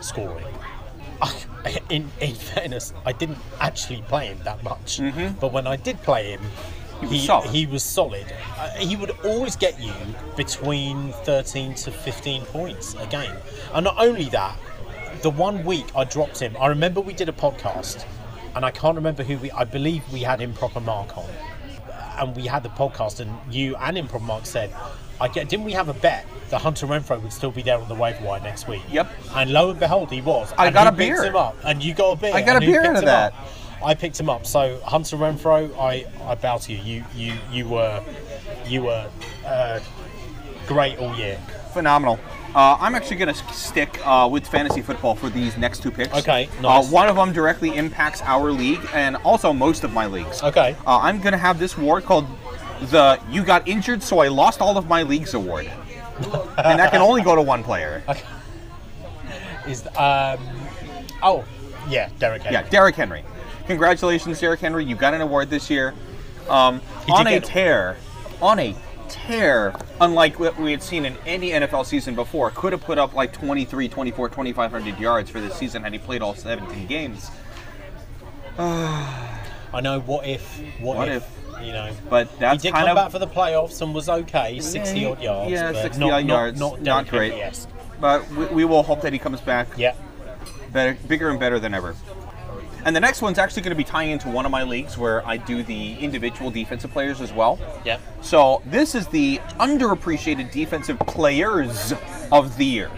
[0.00, 0.46] scoring.
[1.88, 5.38] In, in fairness, I didn't actually play him that much, mm-hmm.
[5.38, 6.40] but when I did play him,
[7.04, 7.50] was he, solid.
[7.50, 8.26] he was solid.
[8.58, 9.92] Uh, he would always get you
[10.36, 13.32] between 13 to 15 points a game.
[13.72, 14.58] And not only that,
[15.22, 18.04] the one week I dropped him, I remember we did a podcast,
[18.54, 21.28] and I can't remember who we, I believe we had Improper Mark on.
[22.18, 24.72] And we had the podcast, and you and Improper Mark said,
[25.20, 27.88] I get, didn't we have a bet that Hunter Renfrow would still be there on
[27.88, 28.82] the waiver wire next week?
[28.90, 29.10] Yep.
[29.34, 30.52] And lo and behold, he was.
[30.58, 31.24] I And got a beer.
[31.24, 32.34] Him up, and you got a beer.
[32.34, 33.32] I got a beer out of that.
[33.32, 33.48] up?
[33.84, 34.46] I picked him up.
[34.46, 36.78] So Hunter Renfrow, I, I bow to you.
[36.84, 38.02] You you you were
[38.66, 39.08] you were
[39.46, 39.80] uh,
[40.66, 41.38] great all year.
[41.72, 42.18] Phenomenal.
[42.54, 46.14] Uh, I'm actually going to stick uh, with fantasy football for these next two picks.
[46.14, 46.88] Okay, Uh, nice.
[46.88, 50.40] one of them directly impacts our league and also most of my leagues.
[50.40, 50.76] Okay.
[50.86, 52.26] Uh, I'm going to have this award called
[52.90, 55.66] the "You Got Injured, So I Lost All of My Leagues" award,
[56.58, 58.02] and that can only go to one player.
[59.66, 60.38] Is um
[61.22, 61.42] oh
[61.88, 62.54] yeah Derrick Henry.
[62.54, 63.24] Yeah, Derrick Henry.
[63.66, 64.84] Congratulations, Derrick Henry.
[64.84, 65.94] You got an award this year.
[66.48, 67.96] Um, on a tear.
[68.42, 68.74] On a
[69.08, 73.14] tear, unlike what we had seen in any NFL season before, could have put up
[73.14, 77.30] like 23, 24, 2,500 yards for this season had he played all 17 games.
[78.58, 80.00] I know.
[80.00, 80.60] What if?
[80.80, 81.26] What, What if,
[81.62, 81.90] You know.
[82.08, 85.08] But He did kind come of back for the playoffs and was okay, sixty Yeah,
[85.10, 85.50] odd yards.
[85.50, 87.66] yeah, 60 not, odd not, yards, Not, not Derrick great.
[88.00, 89.94] But we, we will hope that he comes back Yeah.
[90.72, 91.96] better, bigger and better than ever.
[92.84, 95.26] And the next one's actually going to be tying into one of my leagues where
[95.26, 97.58] I do the individual defensive players as well.
[97.84, 98.00] Yep.
[98.20, 101.94] So this is the underappreciated defensive players
[102.30, 102.90] of the year.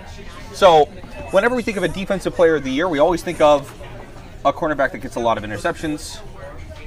[0.52, 0.86] So
[1.30, 3.72] whenever we think of a defensive player of the year, we always think of
[4.44, 6.18] a cornerback that gets a lot of interceptions,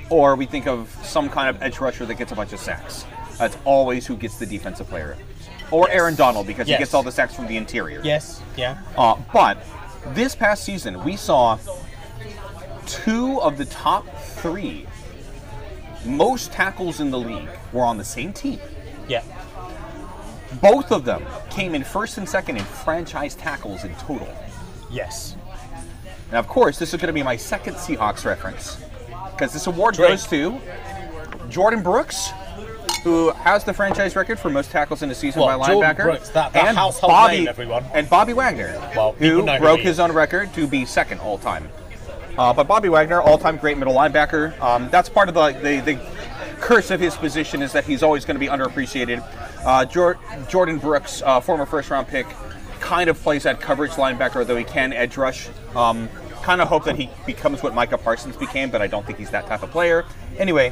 [0.09, 3.05] or we think of some kind of edge rusher that gets a bunch of sacks.
[3.37, 5.17] That's always who gets the defensive player.
[5.71, 5.95] Or Yes.
[5.95, 6.77] Aaron Donald because Yes.
[6.77, 8.01] he gets all the sacks from the interior.
[8.03, 8.41] Yes.
[8.57, 8.77] Yeah.
[8.97, 9.57] Uh, but
[10.07, 11.57] this past season, we saw
[12.89, 14.85] two of the top three
[16.05, 18.59] most tackles in the league were on the same team.
[19.07, 19.23] Yeah.
[20.61, 24.27] Both of them came in first and second in franchise tackles in total.
[24.89, 25.35] Yes.
[26.31, 28.77] Now, of course, this is going to be my second Seahawks reference
[29.31, 30.11] because this award Drink.
[30.11, 30.59] goes to
[31.49, 32.31] Jordyn Brooks,
[33.03, 36.03] who has the franchise record for most tackles in a season Well, by Jordyn linebacker,
[36.03, 37.85] Brooks, that- that and Bobby name, everyone.
[37.93, 41.69] and Bobby Wagner, Well, who broke his own record to be second all time.
[42.39, 44.57] Uh, but Bobby Wagner, all-time great middle linebacker.
[44.61, 45.99] Um, that's part of the, the the
[46.61, 49.21] curse of his position is that he's always going to be underappreciated.
[49.65, 50.15] Uh, Jor-
[50.47, 52.25] Jordyn Brooks, uh, former first-round pick,
[52.79, 55.49] kind of plays that coverage linebacker, though he can edge rush.
[55.75, 56.07] Um,
[56.41, 59.31] kind of hope that he becomes what Micah Parsons became, but I don't think he's
[59.31, 60.05] that type of player.
[60.37, 60.71] Anyway,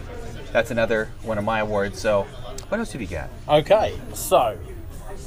[0.54, 2.00] that's another one of my awards.
[2.00, 2.24] So,
[2.70, 3.30] what else have you get?
[3.50, 4.58] Okay, so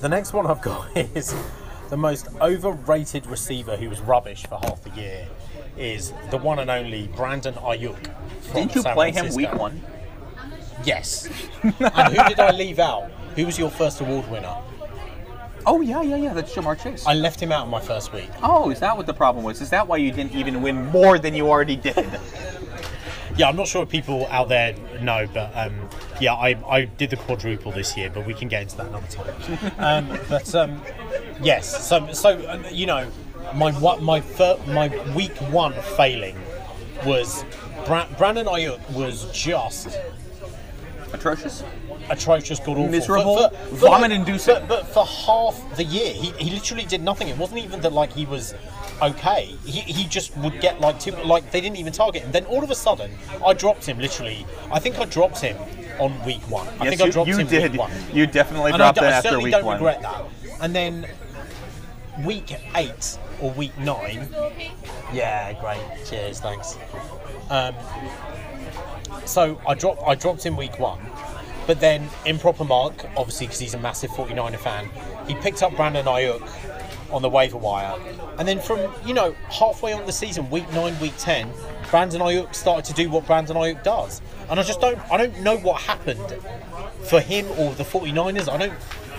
[0.00, 1.34] the next one I've got is
[1.90, 5.28] the most overrated receiver who was rubbish for half the year
[5.76, 8.02] is the one and only Brandon Aiyuk.
[8.42, 9.82] from Didn't you San play him week one?
[10.84, 11.28] Yes.
[11.62, 13.10] and who did I leave out?
[13.36, 14.56] Who was your first award winner?
[15.66, 16.32] Oh yeah, yeah, yeah.
[16.32, 17.06] That's Ja'Marr Chase.
[17.06, 18.30] I left him out in my first week.
[18.42, 19.60] Oh, is that what the problem was?
[19.60, 21.96] Is that why you didn't even win more than you already did?
[23.36, 25.88] Yeah, I'm not sure if people out there know, but um,
[26.20, 29.06] yeah, I, I did the quadruple this year, but we can get into that another
[29.06, 29.72] time.
[29.78, 30.82] um, but um,
[31.40, 33.10] yes, so so um, you know,
[33.54, 36.36] my what my fir- my week one failing
[37.04, 37.44] was
[37.86, 39.98] Bra- Brandon Aiyuk was just
[41.12, 41.64] Atrocious.
[42.08, 43.50] atrocious, god awful, Miserable?
[43.72, 44.54] Vomit-inducing?
[44.54, 47.26] But, but for half the year, he, he literally did nothing.
[47.28, 48.54] It wasn't even that like he was
[49.02, 49.46] okay.
[49.64, 52.30] He, he just would get like two like they didn't even target him.
[52.30, 53.10] Then all of a sudden,
[53.44, 53.98] I dropped him.
[53.98, 55.56] Literally, I think I dropped him
[55.98, 56.68] on week one.
[56.78, 57.72] I yes, think I dropped you him did.
[57.72, 57.90] week one.
[58.12, 59.76] You definitely And I, dropped d- it I after certainly week don't one.
[59.78, 60.24] regret that.
[60.60, 61.08] And then
[62.24, 64.28] week eight or week nine.
[65.12, 66.04] Yeah, great.
[66.06, 66.76] Cheers, thanks.
[67.48, 67.74] Um,
[69.24, 71.00] so I dropped I dropped him week one,
[71.66, 74.88] but then improper mark, obviously because he's a massive 49er fan,
[75.26, 76.48] he picked up Brandon Aiyuk
[77.12, 77.94] on the waiver wire,
[78.38, 81.50] and then from you know halfway on the season, week nine, week ten,
[81.90, 85.40] Brandon Aiyuk started to do what Brandon Aiyuk does, and I just don't I don't
[85.40, 86.34] know what happened
[87.08, 88.48] for him or the 49ers.
[88.48, 88.74] I don't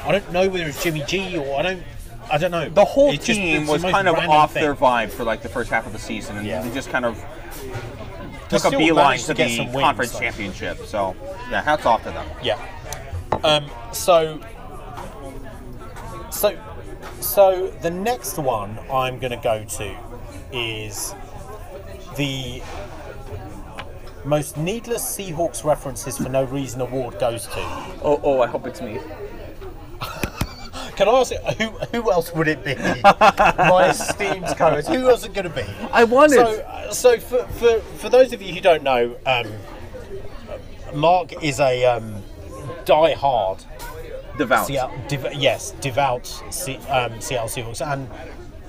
[0.05, 1.83] I don't know whether it's Jimmy G or I don't
[2.31, 2.69] I don't know.
[2.69, 4.63] The whole It's just- team it's the was kind of off thing.
[4.63, 6.61] their vibe for like the first half of the season, and Yeah.
[6.61, 7.23] they just kind of
[8.49, 10.19] took a beeline to to get the some wins, conference though.
[10.19, 10.85] championship.
[10.85, 11.15] So,
[11.49, 12.25] yeah, hats off to them.
[12.43, 12.57] Yeah.
[13.43, 14.39] Um, so,
[16.29, 16.57] so,
[17.19, 19.95] so the next one I'm going to go to
[20.51, 21.13] is
[22.17, 22.61] the
[24.25, 27.59] most needless Seahawks references for no reason award goes to.
[28.03, 28.99] Oh, oh, I hope it's me.
[30.95, 32.75] Can I ask you, who who else would it be?
[32.75, 34.87] My esteemed co-host.
[34.89, 35.65] Who else is it going to be?
[35.91, 36.35] I wanted.
[36.35, 39.51] So, so for, for, for those of you who don't know, um,
[40.93, 42.21] Mark is a um,
[42.85, 43.63] die-hard
[44.37, 44.67] Devout.
[44.67, 48.07] Seattle, dev- yes, devout Se- um, Seattle Seahawks, and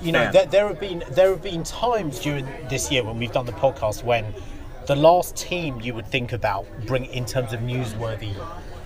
[0.01, 3.33] you know there, there have been there have been times during this year when we've
[3.33, 4.35] done the podcast when
[4.87, 8.35] the last team you would think about bring in terms of newsworthy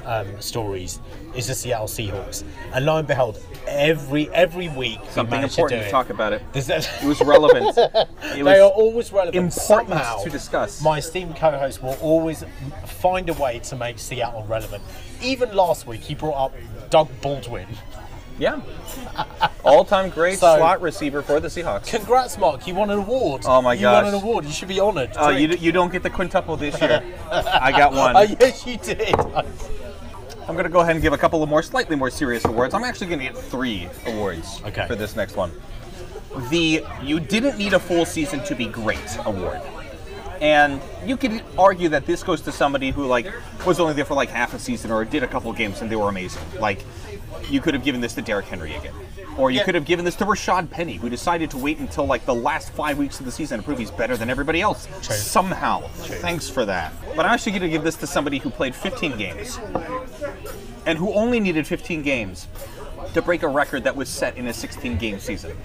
[0.07, 1.01] um, stories
[1.35, 5.85] is the Seattle Seahawks, and lo and behold, every every week Something manage important to,
[5.87, 6.43] to, talk about it.
[6.55, 7.77] It was relevant.
[8.37, 9.37] It they was are always relevant.
[9.37, 10.83] important Somehow, to discuss.
[10.83, 12.45] My esteemed co-host will always
[12.87, 14.83] find a way to make Seattle relevant.
[15.23, 16.55] Even last week, he brought up
[16.91, 17.67] Doug Baldwin.
[18.39, 18.61] yeah.
[19.65, 21.87] All-time great So- slot receiver for the Seahawks.
[21.87, 22.67] Congrats, Mark!
[22.67, 23.43] You won an award.
[23.47, 23.81] Oh my God.
[23.81, 24.45] You won an award.
[24.45, 25.11] You should be honoured.
[25.17, 27.03] Oh, you, you don't get the quintuple this year.
[27.31, 28.17] I got one.
[28.17, 29.15] Oh, yes, you did.
[30.49, 32.73] I'm going to go ahead and give a couple of more, slightly more serious awards.
[32.75, 34.87] I'm actually going to get three awards Okay.
[34.87, 35.51] for this next one.
[36.51, 39.61] The You Didn't Need a Full Season to Be Great award.
[40.41, 43.27] And you could argue that this goes to somebody who like
[43.67, 45.91] was only there for like half a season or did a couple of games and
[45.91, 46.43] they were amazing.
[46.61, 46.85] Like
[47.49, 48.93] you could have given this to Derrick Henry again.
[49.39, 49.65] Or you Yeah.
[49.65, 52.71] could have given this to Rashad Penny, who decided to wait until like the last
[52.71, 54.89] five weeks of the season to prove he's better than everybody else.
[55.03, 55.15] True.
[55.15, 55.83] Somehow.
[55.97, 56.93] Thanks for that.
[57.15, 59.59] But I'm actually going to give this to somebody who played 15 games
[60.87, 62.49] and who only needed 15 games
[63.15, 65.57] to break a record that was set in a 16 game season.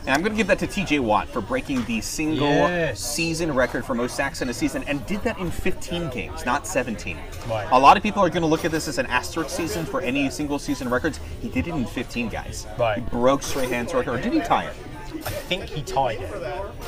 [0.00, 3.00] And I'm going to give that to TJ Watt for breaking the single Yes.
[3.00, 6.66] season record for most sacks in a season and did that in 15 games, not
[6.66, 7.18] 17.
[7.48, 7.68] Right.
[7.70, 10.00] A lot of people are going to look at this as an asterisk season for
[10.00, 11.20] any single season records.
[11.42, 12.66] He did it in 15 guys.
[12.78, 12.98] Right.
[12.98, 14.74] He broke Strahan's record, or did he tie it?
[15.12, 16.30] I think he tied it.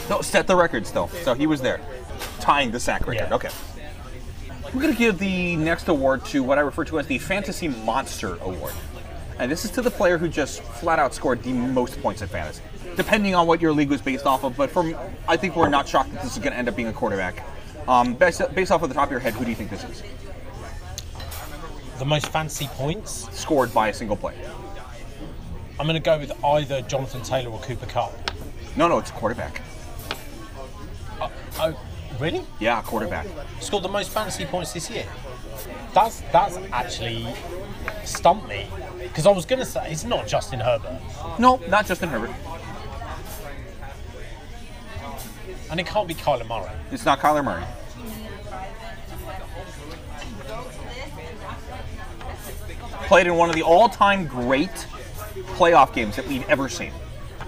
[0.09, 1.09] No, set the record still.
[1.09, 1.81] So he was there,
[2.41, 3.27] tying the sack record.
[3.29, 3.35] Yeah.
[3.35, 3.51] Okay.
[4.73, 7.69] We're going to give the next award to what I refer to as the Fantasy
[7.69, 8.73] Monster Award.
[9.39, 12.29] And this is to the player who just flat out scored the most points in
[12.29, 12.63] fantasy,
[12.97, 14.57] depending on what your league was based off of.
[14.57, 14.95] But from,
[15.27, 17.45] I think we're not shocked that this is going to end up being a quarterback.
[17.89, 19.85] Um, based, based off of the top of your head, who do you think this
[19.85, 20.03] is?
[21.99, 23.29] The most fancy points.
[23.37, 24.39] Scored by a single player.
[25.81, 28.13] I'm going to go with either Jonathan Taylor or Cooper Kupp.
[28.77, 29.63] No, no, it's a quarterback.
[31.59, 31.77] Oh,
[32.21, 32.45] really?
[32.61, 33.27] Yeah, quarterback.
[33.61, 35.07] Scored the most fantasy points this year.
[35.93, 37.27] That's that's actually
[38.05, 38.67] stumped me
[38.99, 41.01] because I was going to say it's not Justin Herbert,
[41.39, 42.31] No, not Justin Herbert.
[45.71, 46.71] and it can't be Kyler Murray.
[46.91, 47.65] It's not Kyler Murray.
[53.07, 54.71] Played in one of the all-time great
[55.57, 56.93] playoff games that we've ever seen.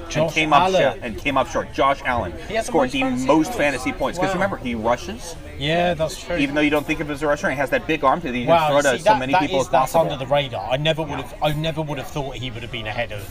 [0.05, 0.81] And Josh came up Allen.
[0.83, 0.99] short.
[1.03, 1.73] And came up short.
[1.73, 4.35] Josh Allen He has the scored most the fantasy most fantasy points because Wow.
[4.35, 5.35] remember he rushes.
[5.59, 6.37] Yeah, that's true.
[6.37, 8.21] Even though you don't think of him as a rusher, he has that big arm
[8.21, 10.13] that he can wow, throw to see, so that, many that people is- that's possible.
[10.13, 10.69] under the radar.
[10.71, 11.35] I never would have.
[11.43, 13.23] I never would have thought he would have been ahead of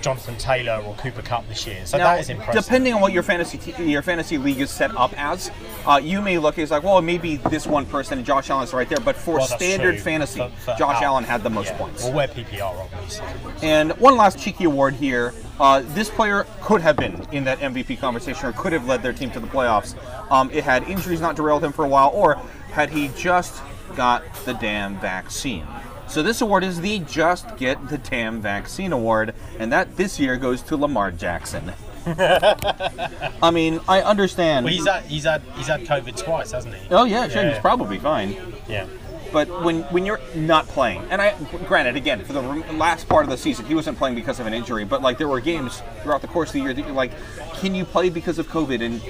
[0.00, 1.84] Jonathan Taylor or Cooper Kupp this year.
[1.84, 2.64] So Now, that is impressive.
[2.64, 5.50] Depending on what your fantasy te- your fantasy league is set up as,
[5.86, 8.88] uh, you may look as like, well, maybe this one person and Josh Allen's right
[8.88, 9.00] there.
[9.00, 10.00] But for Well, standard true.
[10.02, 11.78] fantasy, For- for Josh Al- Allen had the most yeah.
[11.78, 12.04] points.
[12.04, 13.26] Well, we're PPR, obviously.
[13.62, 15.34] And one last cheeky award here.
[15.58, 19.12] Uh, this player could have been in that MVP conversation or could have led their
[19.12, 19.94] team to the playoffs.
[20.30, 22.36] Um, it had injuries not derailed him for a while, or
[22.72, 23.60] had he just
[23.96, 25.66] got the damn vaccine.
[26.10, 30.36] So this award is the Just Get the Tam Vaccine Award, and that this year
[30.36, 31.72] goes to Lamar Jackson.
[32.06, 34.64] I mean, I understand.
[34.64, 36.88] Well, he's had he's had he's had COVID twice, hasn't he?
[36.90, 37.50] oh yeah, sure, Yeah.
[37.52, 38.34] he's probably fine.
[38.68, 38.86] Yeah.
[39.32, 41.34] But when when you're not playing, and I
[41.68, 44.54] granted again for the last part of the season he wasn't playing because of an
[44.54, 47.12] injury, but like there were games throughout the course of the year that you're like,
[47.58, 49.00] can you play because of COVID and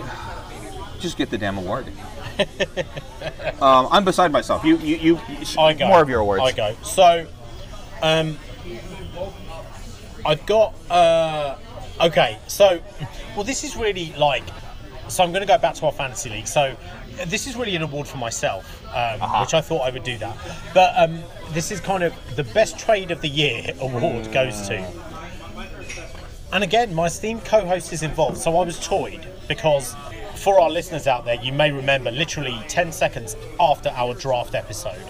[1.01, 1.87] just get the damn award?
[3.63, 4.65] um, I'm beside myself.
[4.65, 5.21] You you you
[5.59, 5.89] I go.
[5.89, 6.43] more of your awards.
[6.45, 6.75] I go.
[6.83, 7.27] So,
[8.03, 8.39] um,
[10.25, 10.75] I've got.
[10.91, 11.57] Uh,
[12.01, 12.81] okay, so,
[13.35, 14.45] well, this is really like.
[15.09, 16.47] So I'm going to go back to our fantasy league.
[16.47, 16.77] So
[17.27, 19.41] this is really an award for myself, um, Uh-huh.
[19.41, 20.37] which I thought I would do that.
[20.73, 24.87] But um, this is kind of the best trade of the year award goes to.
[26.53, 29.95] And again, my esteemed co-host is involved, so I was toyed because
[30.41, 35.03] for our listeners out there, you may remember literally 10 seconds after our draft episode,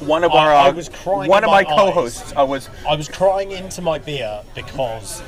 [0.00, 2.94] One of I- our I was crying one of my my co-hosts uh, was I
[2.94, 5.22] was crying into my beer because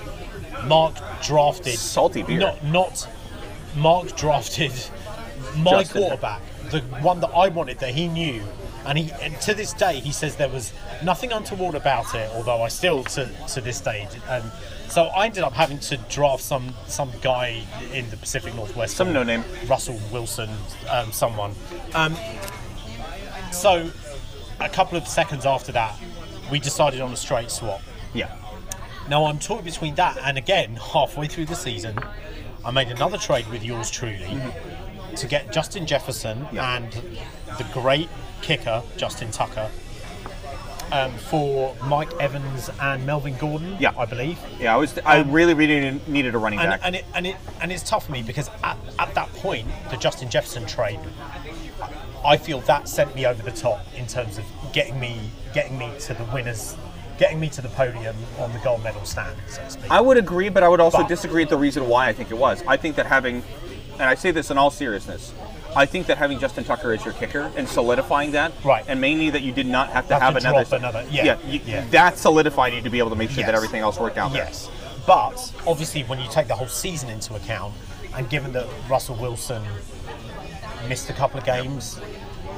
[0.66, 2.38] Mark drafted Salty beer.
[2.38, 3.09] Not not
[3.77, 4.73] Mark drafted
[5.57, 6.03] my Justin.
[6.03, 8.42] quarterback, the one that I wanted that he knew,
[8.85, 12.31] and he and to this day he says there was nothing untoward about it.
[12.35, 14.44] Although I still to to this stage, and
[14.88, 19.12] so I ended up having to draft some some guy in the Pacific Northwest, Some
[19.12, 19.44] no name.
[19.66, 20.51] Russell Wilson,
[20.90, 21.55] um, someone.
[21.94, 22.16] Um,
[23.53, 23.90] so
[24.61, 25.96] a couple of seconds after that,
[26.51, 27.81] we decided on a straight swap.
[28.14, 28.35] yeah.
[29.09, 31.98] Now I'm torn between that and again, halfway through the season,
[32.64, 34.38] I made another trade with yours truly
[35.16, 36.77] to get Justin Jefferson Yeah.
[36.77, 36.92] and
[37.57, 38.09] the great
[38.42, 39.70] kicker Justin Tucker
[40.92, 43.77] um, for Mike Evans and Melvin Gordon.
[43.79, 43.92] Yeah.
[43.96, 44.38] I believe.
[44.61, 44.98] Yeah, I was.
[45.05, 46.81] I really, really needed a running And, back.
[46.85, 49.96] and it and it and it's tough for me because at, at that point, the
[49.96, 51.01] Justin Jefferson trade,
[52.24, 55.90] I feel that sent me over the top in terms of getting me getting me
[56.01, 56.77] to the winners,
[57.18, 59.90] getting me to the podium on the gold medal stand, so to speak.
[59.90, 62.31] I would agree, but I would also But- disagree at the reason why I think
[62.31, 62.62] it was.
[62.66, 63.42] I think that having,
[63.94, 65.33] and I say this in all seriousness,
[65.77, 68.85] I think that having Justin Tucker as your kicker and solidifying that, Right.
[68.89, 71.37] and mainly that you did not have to Have have, to another, another- yeah, yeah,
[71.47, 71.85] you- yeah.
[71.91, 74.33] that solidified you to be able to make sure that everything else worked out.
[74.33, 74.45] there.
[74.45, 74.69] Yes,
[75.07, 77.75] but obviously when you take the whole season into account,
[78.17, 79.62] and given that Russell Wilson
[80.89, 82.01] missed a couple of games,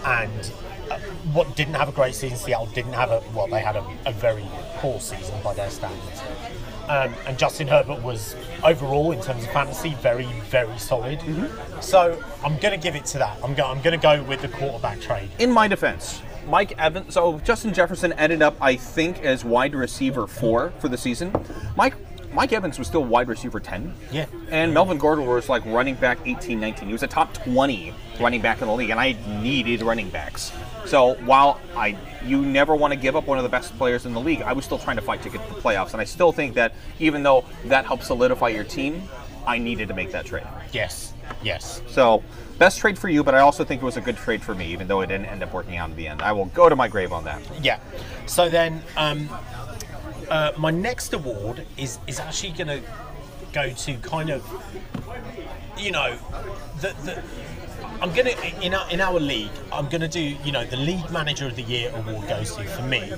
[0.07, 0.53] and
[0.91, 0.99] uh,
[1.33, 4.13] what didn't have a great season, Seattle didn't have a well, they had a, a
[4.13, 4.45] very
[4.79, 6.23] poor season by their standards.
[6.91, 8.35] Um, and Justin Herbert was
[8.65, 11.21] overall, in terms of fantasy, very, very solid.
[11.21, 11.81] Mm-hmm.
[11.81, 13.39] So I'm going to give it to that.
[13.45, 15.31] I'm, go- I'm going to go with the quarterback trade.
[15.39, 17.15] In my defense, Mike Evans.
[17.15, 21.33] So Justin Jefferson ended up, I think, as wide receiver four for the season.
[21.77, 21.95] Mike
[22.33, 23.93] Mike Evans was still wide receiver ten.
[24.13, 24.27] Yeah.
[24.51, 26.87] And Melvin Gordon was like running back 18, 19.
[26.87, 30.53] He was a top 20 running back in the league, and I needed running backs.
[30.87, 34.13] So while I you never want to give up one of the best players in
[34.13, 36.05] the league, I was still trying to fight to get to the playoffs, and I
[36.05, 39.03] still think that even though that helps solidify your team,
[39.47, 40.47] I needed to make that trade.
[40.73, 41.15] Yes.
[41.43, 41.83] Yes.
[41.89, 42.23] So
[42.59, 44.67] best trade for you, but I also think it was a good trade for me,
[44.67, 46.21] even though it didn't end up working out in the end.
[46.23, 47.41] I will go to my grave on that.
[47.63, 47.79] Yeah.
[48.27, 49.29] So then, um,
[50.31, 52.89] uh, my next award is is actually going to
[53.53, 54.47] go to kind of,
[55.77, 56.17] you know,
[56.81, 57.23] the the.
[58.01, 58.31] I'm gonna
[58.63, 59.51] in our, in our league.
[59.73, 62.83] I'm gonna do you know the league manager of the year award goes to for
[62.83, 63.13] me.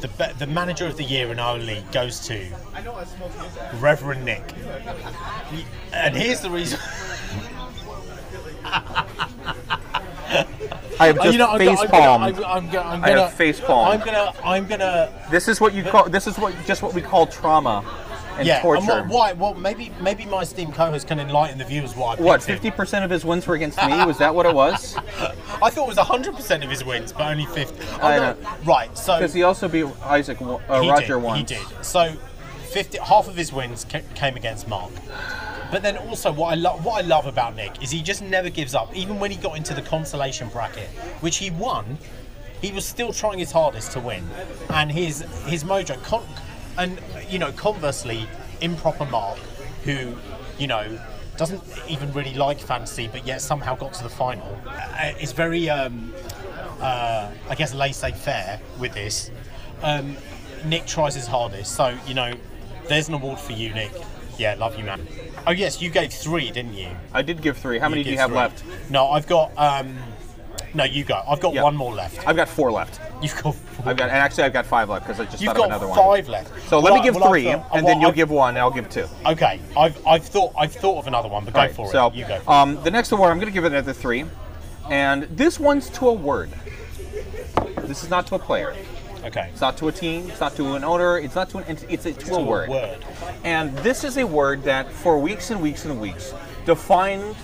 [0.00, 2.48] The the manager of the year in our league goes to
[3.78, 4.54] Reverend Nick.
[5.92, 6.80] And here's the reason.
[11.02, 12.24] I have just you know, I'm, face palmed.
[12.24, 13.88] I'm, gonna, I'm, I'm gonna, have face palm.
[13.88, 16.08] I'm gonna, I'm gonna This is what you call.
[16.08, 17.84] This is what just what we call trauma
[18.38, 18.80] and yeah, torture.
[18.80, 19.32] and what, why?
[19.32, 22.16] Well, maybe maybe my esteemed co-host can enlighten the viewers why.
[22.16, 22.42] What?
[22.42, 24.04] Fifty percent of his wins were against me.
[24.04, 24.96] Was that what it was?
[24.96, 27.84] I thought it was hundred percent of his wins, but only fifty.
[28.00, 28.32] Oh, I no.
[28.32, 28.48] know.
[28.64, 28.96] Right.
[28.96, 31.50] So Because he also beat Isaac uh, he Roger did, once.
[31.50, 31.84] He did.
[31.84, 32.14] So
[32.70, 34.92] fifty, half of his wins ca- came against Mark.
[35.72, 38.50] But then also, what I love, what I love about Nick is he just never
[38.50, 38.94] gives up.
[38.94, 40.88] Even when he got into the consolation bracket,
[41.20, 41.96] which he won,
[42.60, 44.22] he was still trying his hardest to win,
[44.68, 46.00] and his his mojo.
[46.04, 46.26] Con-
[46.76, 48.28] and you know, conversely,
[48.60, 49.38] improper Mark,
[49.84, 50.14] who
[50.58, 51.00] you know
[51.38, 55.70] doesn't even really like fantasy, but yet somehow got to the final, uh, is very,
[55.70, 56.12] um,
[56.80, 59.30] uh, I guess, laissez-faire with this.
[59.82, 60.18] Um,
[60.66, 62.34] Nick tries his hardest, so you know,
[62.88, 63.92] there's an award for you, Nick.
[64.38, 65.06] Yeah, love you, man.
[65.46, 66.88] Oh yes, you gave three, didn't you?
[67.12, 67.78] I did give three.
[67.78, 68.38] How many do you have three.
[68.38, 68.62] left?
[68.90, 69.50] No, I've got.
[69.56, 69.96] Um,
[70.74, 71.20] no, you go.
[71.28, 71.64] I've got Yeah.
[71.64, 72.26] one more left.
[72.26, 73.00] I've got four left.
[73.20, 73.54] You've got.
[73.54, 73.88] Four.
[73.88, 75.82] I've got, and actually, I've got five left because I just You've thought got of
[75.82, 75.98] another one.
[75.98, 76.68] five left.
[76.68, 78.30] So let Well, me give well, I've three, got- and well, then you'll I've- give
[78.30, 79.06] one, and I'll give two.
[79.26, 82.06] Okay, I've, I've thought I've thought of another one, but go All right, for so,
[82.08, 82.14] it.
[82.14, 82.38] You go.
[82.40, 84.24] For Um, the next award, I'm going to give it another three,
[84.90, 86.50] and this one's to a word.
[87.82, 88.74] This is not to a player.
[89.24, 89.48] Okay.
[89.52, 90.28] It's not to a team.
[90.30, 91.18] It's not to an owner.
[91.18, 91.94] It's not to an entity.
[91.94, 92.68] It's a, to, a, a word.
[92.68, 93.04] word.
[93.44, 97.36] And this is a word that, for weeks and weeks and weeks, defined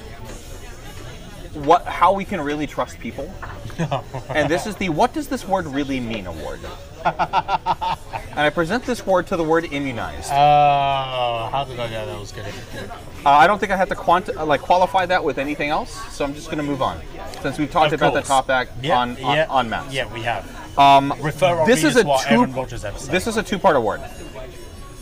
[1.55, 3.33] what how we can really trust people.
[4.31, 6.61] and this is the "What does this word really mean?" award.
[7.05, 10.31] and I present this word to the word immunized.
[10.33, 12.43] Oh, how did I know that was to?
[12.45, 16.25] Uh, I don't think I have to quanti- like qualify that with anything else, so
[16.25, 17.01] I'm just going to move on.
[17.41, 19.95] Since we've talked about the topic yeah, on, on, yeah, on maps.
[19.95, 20.45] Yeah, we have.
[20.79, 22.11] Um, Refer this is a two.
[22.29, 23.11] Aaron Rodgers episode.
[23.11, 24.01] This is a two-part award.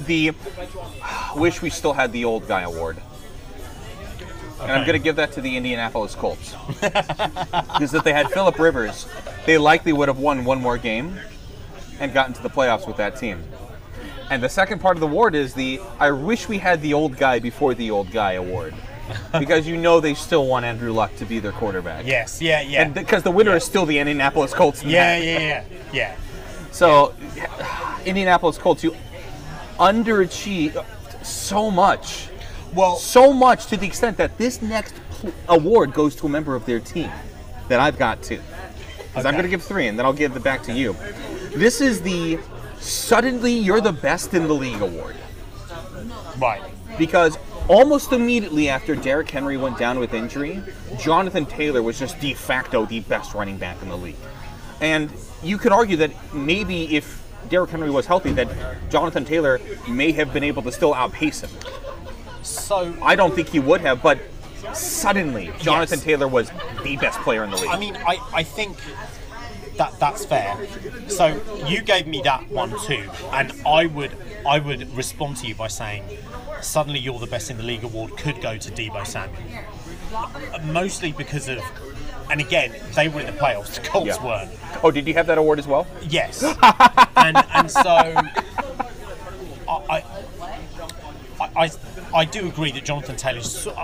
[0.07, 0.33] The
[1.37, 2.97] wish we still had the old guy award,
[4.63, 8.59] and I'm going to give that to the Indianapolis Colts because if they had Philip
[8.59, 9.07] Rivers,
[9.45, 11.21] they likely would have won one more game
[12.01, 13.45] and gotten to the playoffs with that team.
[14.31, 17.19] And the second part of the award is the I wish we had the old
[17.19, 18.75] guy before the old guy award.
[19.39, 22.07] Because you know they still want Andrew Luck to be their quarterback.
[22.07, 22.83] Yes, yeah, yeah.
[22.83, 24.83] And because the winner is still the Indianapolis Colts.
[24.83, 26.17] yeah, yeah, yeah, yeah.
[26.73, 27.15] So,
[28.05, 28.95] Indianapolis Colts, you
[29.79, 30.85] underachieve
[31.25, 32.29] so much.
[32.75, 34.95] Well, So much to the extent that this next
[35.49, 37.11] award goes to a member of their team
[37.69, 38.41] that I've got too.
[39.09, 40.95] Because I'm going to give three and then I'll give it back to you.
[41.55, 42.39] This is the
[42.79, 45.17] Suddenly You're the Best in the League award.
[46.39, 46.63] right.
[46.99, 47.39] Because
[47.69, 50.63] almost immediately after Derrick Henry went down with injury,
[50.99, 54.17] Jonathan Taylor was just de facto the best running back in the league.
[54.81, 55.11] And
[55.43, 58.49] you could argue that maybe if Derrick Henry was healthy, that
[58.91, 61.51] Jonathan Taylor may have been able to still outpace him.
[62.43, 64.19] So, I don't think he would have, but
[64.73, 66.05] suddenly Jonathan Yes.
[66.05, 66.51] Taylor was
[66.83, 67.71] the best player in the league.
[67.71, 68.77] I mean, I, I think
[69.79, 70.57] that that's fair.
[71.09, 74.13] So you gave me that one too, and I would
[74.47, 76.05] I would respond to you by saying,
[76.61, 79.43] suddenly you're the best in the league award could go to Deebo Samuel,
[80.65, 81.61] mostly because of,
[82.31, 84.25] and again they were in the playoffs, the Colts Yeah.
[84.25, 84.51] weren't.
[84.83, 85.87] oh, did you have that award as well?
[86.09, 86.43] Yes,
[87.17, 87.91] and and so
[89.69, 90.05] I.
[91.39, 91.71] I, I,
[92.15, 93.43] I do agree that Jonathan Taylor.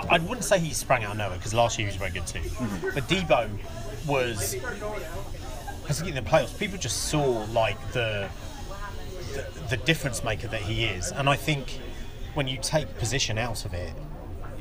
[0.09, 2.25] I wouldn't say he sprang out of nowhere because last year he was very good
[2.25, 2.39] too.
[2.39, 2.89] Mm-hmm.
[2.95, 3.47] But Debo
[4.07, 4.55] was,
[5.93, 8.27] particularly in the playoffs, people just saw like the,
[9.33, 11.79] the the difference maker that he is, and I think
[12.33, 13.93] when you take position out of it,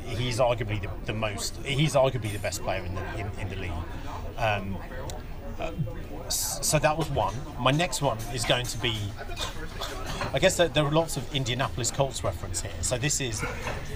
[0.04, 1.56] he's arguably the, the most.
[1.64, 3.72] He's arguably the best player in the in, in the league.
[4.36, 4.76] Um,
[5.58, 5.72] uh,
[6.34, 7.34] so that was one.
[7.58, 8.94] My next one is going to be.
[10.32, 12.72] I guess that there are lots of Indianapolis Colts reference here.
[12.80, 13.42] So this is,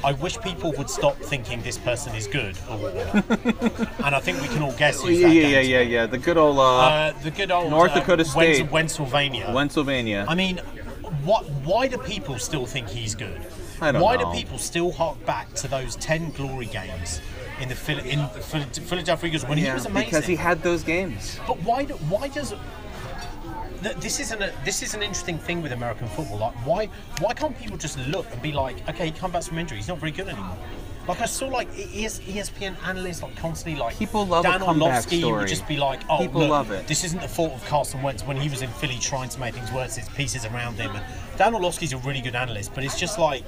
[0.04, 2.94] I wish people would stop thinking this person is good award,
[4.04, 6.06] and I think we can all guess who's Yeah, that yeah, yeah, yeah, yeah.
[6.06, 8.68] The good old uh, Uh, the good old North uh, Dakota State.
[8.70, 9.50] Pennsylvania.
[9.52, 10.26] Pennsylvania.
[10.28, 10.58] I mean,
[11.24, 11.44] what?
[11.64, 13.40] Why do people still think he's good?
[13.80, 14.32] I don't why know.
[14.32, 17.20] do people still hark back to those ten glory games
[17.60, 20.08] in the Phil- in Phil- Philadelphia Eagles when he was amazing.
[20.10, 21.38] because he had those games.
[21.46, 21.84] But why?
[21.84, 22.54] do- Why does?
[24.00, 26.38] This isn't a, this is an interesting thing with American football.
[26.38, 26.86] Like, why
[27.20, 29.88] why can't people just look and be like, okay, he come back from injury, he's
[29.88, 30.56] not very good anymore.
[31.06, 35.46] Like I saw, like ES, ESPN analysts like constantly like People love Dan Orlovsky would
[35.46, 36.88] just be like, oh, People look, love it.
[36.88, 39.54] This isn't the fault of Carson Wentz when he was in Philly trying to make
[39.54, 39.94] things worse.
[39.94, 40.90] There's pieces around him.
[40.96, 41.04] And
[41.38, 43.44] Dan Orlovsky's a really good analyst, but it's just like,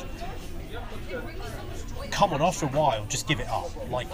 [2.11, 3.70] come on, after a while, just give it up.
[3.90, 4.06] Like,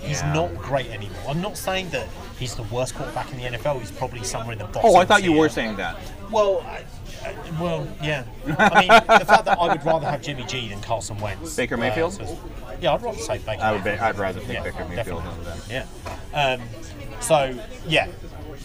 [0.00, 0.32] he's Yeah.
[0.32, 1.20] not great anymore.
[1.28, 2.06] I'm not saying that
[2.38, 3.78] he's the worst quarterback in the NFL.
[3.80, 4.82] He's probably somewhere in the bottom.
[4.84, 5.40] Oh, I thought you tier.
[5.40, 5.96] were saying that.
[6.30, 6.84] Well, I,
[7.26, 8.24] I, well, yeah.
[8.58, 11.56] I mean, the fact that I would rather have Jimmy G than Carson Wentz.
[11.56, 12.12] Baker Mayfield?
[12.14, 12.38] so-
[12.80, 13.62] yeah, I'd rather say Baker.
[13.62, 13.84] I would.
[13.84, 14.08] Be, Mayfield.
[14.08, 15.44] I'd rather take Yeah, Baker Mayfield definitely.
[15.44, 15.86] than them.
[16.34, 16.58] Yeah.
[16.58, 18.08] Um, so yeah.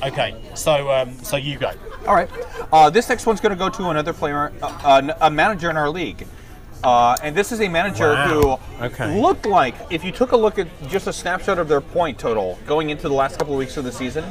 [0.04, 0.36] Okay.
[0.56, 1.72] So um, so you go.
[2.08, 2.30] All right.
[2.74, 5.78] Uh, this next one's going to go to another player, uh, a, a manager in
[5.78, 6.26] our league.
[6.84, 8.60] Uh, and this is a manager Wow.
[8.80, 9.20] who Okay.
[9.22, 12.58] looked like, if you took a look at just a snapshot of their point total
[12.66, 14.24] going into the last couple of weeks of the season,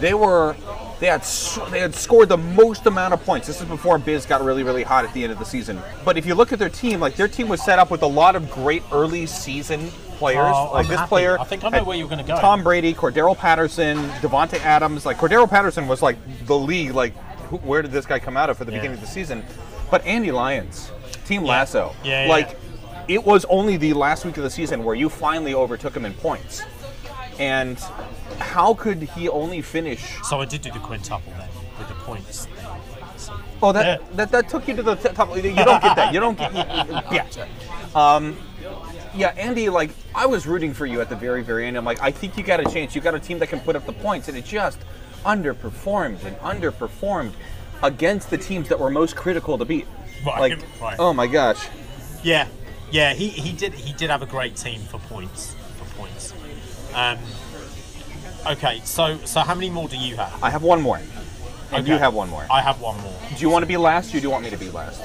[0.00, 0.56] they were
[0.98, 1.22] they had
[1.70, 3.46] they had scored the most amount of points.
[3.46, 5.80] This is before Biz got really really hot at the end of the season.
[6.04, 8.06] But if you look at their team, like their team was set up with a
[8.06, 9.88] lot of great early season
[10.18, 10.52] players.
[10.56, 11.08] Oh, like I'm this happy.
[11.08, 12.36] player, I think I know where you're gonna go.
[12.40, 15.04] Tom Brady, Cordarrelle Patterson, Davante Adams.
[15.06, 16.92] Like Cordarrelle Patterson was like the league.
[16.94, 17.14] Like,
[17.48, 18.78] who, where did this guy come out of for the Yeah.
[18.78, 19.44] beginning of the season?
[19.90, 20.90] But Andy Lyons,
[21.26, 21.94] Team Lasso.
[22.04, 23.04] Yeah, yeah, like, yeah.
[23.08, 26.14] it was only the last week of the season where you finally overtook him in
[26.14, 26.62] points.
[27.38, 27.78] And
[28.38, 30.16] how could he only finish?
[30.24, 31.48] So I did do the quintuple then
[31.78, 32.46] with the points.
[33.16, 34.06] So, Oh, that Yeah.
[34.16, 35.34] that, that took you to the t- top.
[35.36, 36.12] You don't get that.
[36.12, 36.52] You don't get.
[37.12, 37.26] yeah.
[37.94, 38.36] Um,
[39.14, 39.68] yeah, Andy.
[39.68, 41.76] Like I was rooting for you at the very, very end.
[41.76, 42.94] I'm like, I think you got a chance.
[42.94, 44.78] You got a team that can put up the points, and it just
[45.24, 47.32] underperformed and underperformed
[47.82, 49.86] against the teams that were most critical to beat.
[50.24, 50.96] Right, Like, right.
[50.98, 51.68] oh my gosh.
[52.22, 52.46] Yeah,
[52.90, 56.32] yeah, he, he did he did have a great team for points for points.
[56.94, 57.18] Um,
[58.46, 60.42] okay, so so how many more do you have?
[60.42, 61.00] I have one more,
[61.72, 62.46] and you have one more.
[62.50, 63.14] I have one more.
[63.36, 65.02] do you want to be last, or do you want me to be last?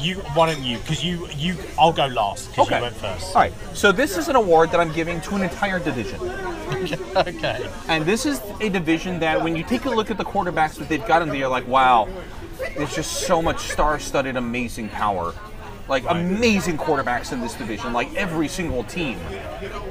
[0.00, 0.78] You why don't you?
[0.78, 2.76] Because you you I'll go last because Okay.
[2.76, 3.28] you went first.
[3.28, 3.54] All right.
[3.74, 6.20] So this is an award that I'm giving to an entire division.
[7.16, 7.70] okay.
[7.88, 10.88] And this is a division that, when you take a look at the quarterbacks that
[10.88, 12.08] they've got in there, you're like, wow,
[12.76, 15.34] there's just so much star-studded, amazing power.
[15.86, 19.18] Like amazing quarterbacks in this division, like every single team.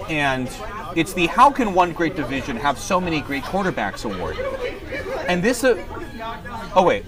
[0.10, 0.50] And
[0.96, 4.38] it's the how can one great division have so many great quarterbacks award.
[5.28, 5.76] And this uh,
[6.76, 7.06] Oh wait.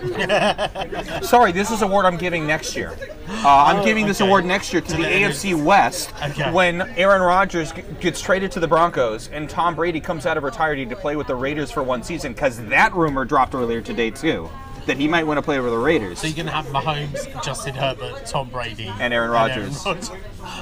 [1.22, 2.96] Sorry, this is an award I'm giving next year.
[3.28, 4.28] Uh, I'm Oh, giving this okay.
[4.28, 6.50] award next year to the the AFC West Okay.
[6.52, 10.42] when Aaron Rodgers g- gets traded to the Broncos and Tom Brady comes out of
[10.42, 14.10] retirement to play with the Raiders for one season because that rumor dropped earlier today
[14.10, 14.48] too
[14.86, 16.18] that he might want to play over the Raiders.
[16.20, 19.84] So you're gonna have Mahomes, Justin Herbert, Tom Brady, And Aaron Rodgers.
[19.84, 20.10] Rodgers.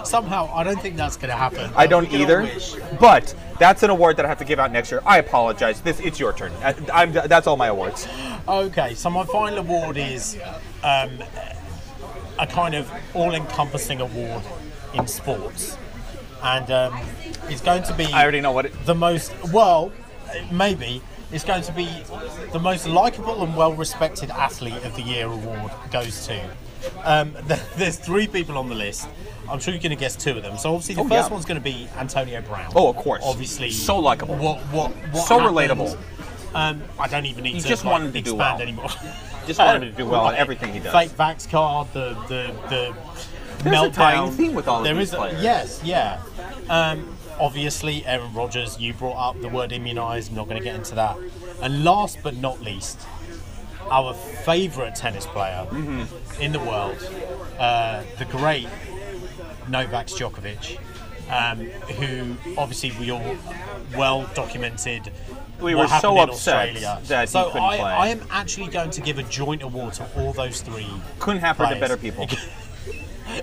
[0.04, 1.70] Somehow, I don't think that's gonna happen.
[1.76, 4.58] I don't We can all either, but that's an award that I have to give
[4.58, 5.02] out next year.
[5.06, 5.80] I apologize.
[5.80, 6.52] This it's your turn.
[6.62, 8.08] I, I'm, that's all my awards.
[8.48, 10.36] Okay, so my final award is
[10.82, 11.10] um,
[12.38, 14.42] a kind of all-encompassing award
[14.94, 15.76] in sports,
[16.42, 17.00] and um,
[17.44, 18.86] it's going to be I already know what it.
[18.86, 19.92] the most well,
[20.50, 21.02] maybe
[21.32, 21.88] it's going to be
[22.52, 26.50] the most likable and well-respected athlete of the year award goes to.
[27.04, 27.34] Um,
[27.76, 29.08] there's three people on the list.
[29.50, 30.56] I'm sure you're going to guess two of them.
[30.58, 31.32] So obviously the Oh, first yeah.
[31.34, 32.72] one's going to be Antonio Brown.
[32.76, 33.22] Oh, of course.
[33.24, 34.36] Obviously, So likable.
[34.36, 35.98] What what, what So happened- relatable.
[36.54, 38.62] Um, I don't even need He to just like, wanted to do expand well.
[38.62, 38.88] anymore.
[39.46, 40.92] Just wanted to do well in everything he does.
[40.92, 42.94] Fake vax card, the the the
[43.64, 43.94] There's a meltdown.
[43.94, 45.42] tying theme with all of There these is a- players.
[45.42, 46.20] yes, yeah.
[46.68, 48.78] Um, obviously, Aaron Rodgers.
[48.78, 50.30] You brought up the word immunised.
[50.30, 51.16] I'm not going to get into that.
[51.62, 52.98] And last but not least,
[53.90, 56.42] our favourite tennis player Mm-hmm.
[56.42, 56.96] in the world,
[57.58, 58.68] uh, the great
[59.68, 60.78] Novak Djokovic,
[61.30, 61.58] um,
[61.96, 63.36] who obviously we all
[63.96, 65.10] well documented.
[65.60, 67.00] We were so upset Australia.
[67.06, 67.90] that so couldn't I, play.
[67.90, 70.86] I am actually going to give a joint award to all those three.
[71.18, 72.26] Couldn't happen to better people.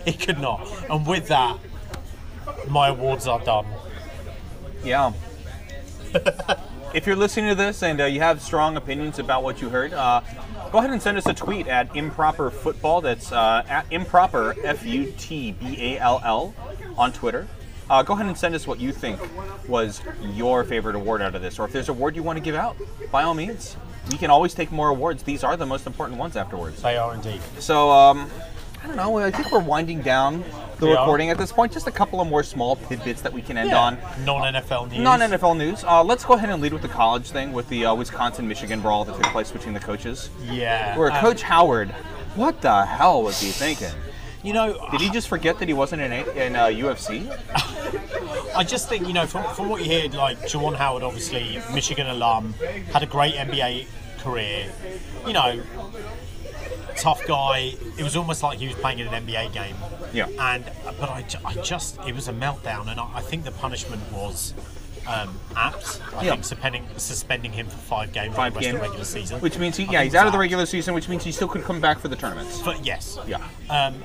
[0.05, 0.67] It could not.
[0.89, 1.57] And with that,
[2.69, 3.65] my awards are done.
[4.85, 5.13] Yeah.
[6.93, 9.93] if you're listening to this and uh, you have strong opinions about what you heard,
[9.93, 10.21] uh,
[10.71, 13.01] go ahead and send us a tweet at improper football.
[13.01, 16.53] That's uh, at improper F U T B A L L
[16.97, 17.47] on Twitter.
[17.89, 19.19] Uh, go ahead and send us what you think
[19.67, 20.01] was
[20.33, 22.55] your favorite award out of this, or if there's a award you want to give
[22.55, 22.75] out,
[23.11, 23.75] by all means.
[24.11, 25.23] We can always take more awards.
[25.23, 26.81] These are the most important ones afterwards.
[26.81, 27.41] They are indeed.
[27.57, 28.29] So, um,
[28.85, 29.17] I don't know.
[29.17, 30.43] I think we're winding down
[30.77, 30.99] the are.
[30.99, 31.71] recording at this point.
[31.73, 33.79] Just a couple of more small tidbits that we can end Yeah.
[33.79, 33.97] on.
[34.23, 34.99] Non NFL news.
[34.99, 35.83] Non NFL news.
[35.83, 38.81] Uh, let's go ahead and lead with the college thing with the uh, Wisconsin Michigan
[38.81, 40.29] brawl that took place between the coaches.
[40.51, 40.95] Yeah.
[40.99, 41.89] Where um, Coach Howard,
[42.35, 43.89] what the hell was he thinking?
[44.43, 47.25] You know, Did he just forget that he wasn't in A- in uh, UFC?
[48.55, 52.05] I just think you know from, from what you hear, like Juwan Howard, obviously Michigan
[52.05, 52.53] alum,
[52.93, 53.87] had a great NBA
[54.19, 54.71] career.
[55.25, 55.59] You know,
[56.97, 57.73] tough guy.
[57.97, 59.75] It was almost like he was playing in an NBA game.
[60.13, 60.27] Yeah.
[60.39, 60.63] And
[60.99, 64.53] but I, I just it was a meltdown, and I, I think the punishment was.
[65.07, 66.01] Um, apt.
[66.15, 66.31] I Yeah.
[66.31, 68.73] think suspending, suspending him for five games Five the rest of games.
[68.73, 69.39] the regular season.
[69.39, 71.61] Which means he, yeah, he's out of the regular season, which means he still could
[71.63, 72.59] come back for the tournaments.
[72.63, 73.37] But yes, Yeah.
[73.69, 74.03] Um,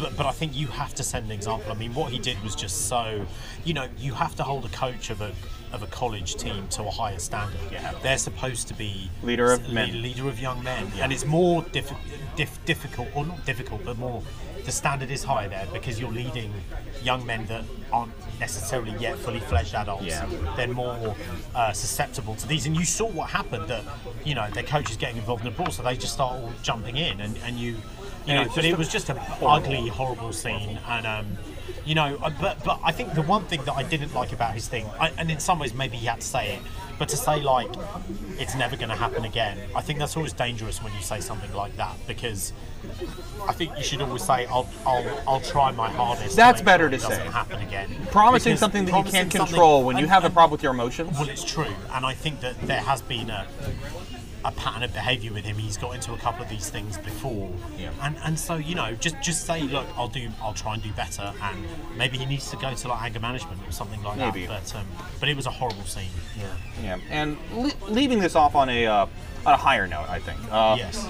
[0.00, 1.70] but, but I think you have to set an example.
[1.70, 3.26] I mean, what he did was just so.
[3.66, 5.32] You know, you have to hold a coach of a
[5.72, 7.58] of a college team to a higher standard.
[7.70, 7.92] Yeah.
[8.02, 10.02] They're supposed to be Leader of men.
[10.02, 11.96] leader of young men, and it's more diffi-
[12.36, 14.22] diff- difficult, or not difficult, but more.
[14.64, 16.52] The standard is higher there because you're leading
[17.02, 20.04] young men that aren't necessarily yet fully fledged adults.
[20.04, 20.26] Yeah.
[20.56, 21.14] They're more
[21.54, 23.68] uh, susceptible to these, and you saw what happened.
[23.68, 23.82] That
[24.24, 26.52] you know their coach is getting involved in the brawl, so they just start all
[26.62, 27.76] jumping in, and, and you,
[28.26, 28.46] you know.
[28.54, 31.38] But it was just an ugly, horrible scene, and um,
[31.88, 32.18] you know.
[32.40, 35.10] But but I think the one thing that I didn't like about his thing, I,
[35.18, 36.60] and in some ways maybe he had to say it,
[36.98, 37.70] but to say like
[38.38, 41.52] it's never going to happen again, I think that's always dangerous when you say something
[41.54, 42.52] like that because.
[43.48, 46.84] I think you should always say, "I'll, I'll, I'll try my hardest." That's make better
[46.84, 47.32] sure to it doesn't say.
[47.32, 47.90] happen again.
[48.12, 50.72] Promising Because something that you can't control when you and- have a problem with your
[50.72, 51.10] emotions.
[51.18, 53.46] well, it's true, and I think that there has been a
[54.44, 55.56] a pattern of behaviour with him.
[55.56, 57.90] He's got into a couple of these things before, Yeah.
[58.02, 60.92] and and so you know, just just say, look, I'll do, I'll try and do
[60.92, 61.64] better, and
[61.96, 64.46] maybe he needs to go to like anger management or something like Maybe.
[64.46, 64.62] that.
[64.72, 64.86] But um,
[65.20, 66.08] but it was a horrible scene.
[66.38, 66.46] Yeah.
[66.82, 69.06] Yeah, and le- leaving this off on a uh,
[69.46, 70.38] on a higher note, I think.
[70.50, 71.08] Uh, yes.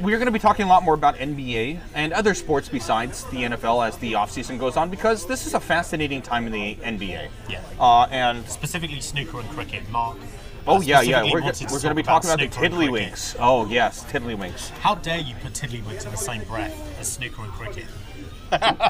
[0.00, 3.44] We're going to be talking a lot more about NBA and other sports besides the
[3.44, 7.28] NFL as the offseason goes on because this is a fascinating time in the NBA.
[7.48, 7.60] Yeah.
[7.78, 9.88] Uh, and Specifically snooker and cricket.
[9.90, 10.16] Mark.
[10.66, 12.72] Oh yeah, yeah, we're, we're going to be talking about the and cricket.
[12.72, 13.36] tiddlywinks.
[13.38, 14.70] Oh yes, tiddlywinks.
[14.70, 17.86] How dare you put tiddlywinks in the same breath as snooker and cricket?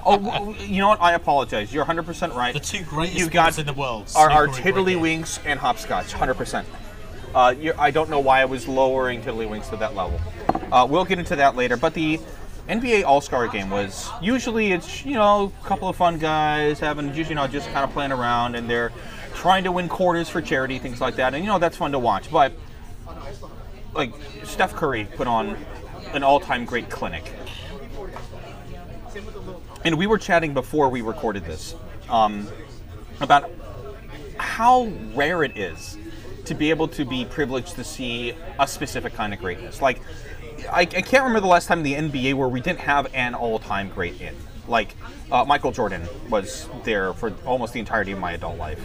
[0.05, 1.01] Oh, you know what?
[1.01, 1.73] I apologize.
[1.73, 2.53] You're 100 percent right.
[2.53, 4.11] The two greatest You've got in the world.
[4.15, 6.11] are, are snooker and tiddlywinks and hopscotch.
[6.13, 6.69] 100 percent.
[7.35, 10.21] Uh, I don't know why I was lowering tiddlywinks to that level.
[10.71, 11.77] Uh, we'll get into that later.
[11.79, 12.21] But the
[12.69, 17.15] NBA All Star Game was usually it's you know a couple of fun guys having
[17.15, 18.93] you know just kind of playing around and they're
[19.35, 21.99] trying to win quarters for charity things like that and you know that's fun to
[21.99, 22.31] watch.
[22.31, 22.53] But
[23.95, 24.13] like
[24.45, 25.57] Steph Curry put on
[26.13, 27.33] an all time great clinic.
[29.85, 31.75] And we were chatting before we recorded this
[32.09, 32.49] um,
[33.21, 33.51] about
[34.39, 35.99] how rare it is
[36.47, 39.81] to be able to be privileged to see a specific kind of greatness.
[39.81, 40.01] Like,
[40.71, 43.35] I, I can't remember the last time in the NBA where we didn't have an
[43.35, 44.35] all-time great in.
[44.67, 44.95] Like,
[45.31, 48.83] uh, Michael Jordan was there for almost the entirety of my adult life,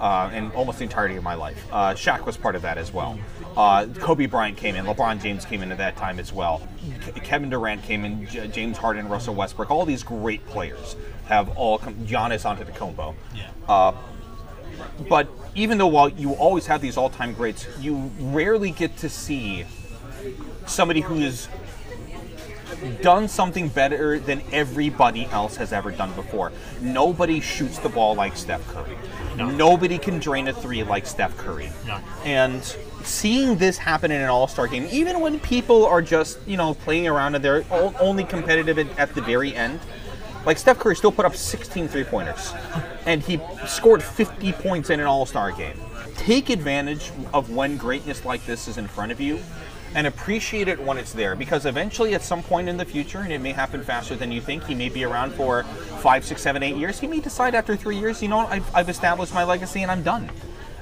[0.00, 1.64] uh, and almost the entirety of my life.
[1.70, 3.18] Uh, Shaq was part of that as well.
[3.56, 4.86] Uh, Kobe Bryant came in.
[4.86, 6.62] LeBron James came in at that time as well.
[7.02, 8.26] Ke- Kevin Durant came in.
[8.26, 9.70] J- James Harden, Russell Westbrook.
[9.70, 10.96] All these great players
[11.26, 11.94] have all come.
[12.06, 13.14] Giannis Antetokounmpo.
[13.34, 13.92] Yeah.
[15.08, 19.64] But even though while you always have these all-time greats, you rarely get to see
[20.66, 21.48] somebody who has
[23.02, 26.52] done something better than everybody else has ever done before.
[26.80, 28.96] Nobody shoots the ball like Steph Curry.
[29.40, 29.50] No.
[29.50, 31.70] Nobody can drain a three like Steph Curry.
[31.86, 31.98] No.
[32.24, 32.62] And
[33.02, 37.08] seeing this happen in an All-Star game, even when people are just you know playing
[37.08, 39.80] around and they're only competitive at, at the very end,
[40.44, 42.52] like Steph Curry still put up 16 three-pointers,
[43.06, 45.78] and he scored 50 points in an All-Star game.
[46.16, 49.38] Take advantage of when greatness like this is in front of you,
[49.94, 51.34] and appreciate it when it's there.
[51.34, 54.40] Because eventually, at some point in the future, and it may happen faster than you
[54.40, 55.64] think, he may be around for
[56.00, 57.00] five, six, seven, eight years.
[57.00, 60.02] He may decide after three years, you know, I've, I've established my legacy and I'm
[60.02, 60.30] done.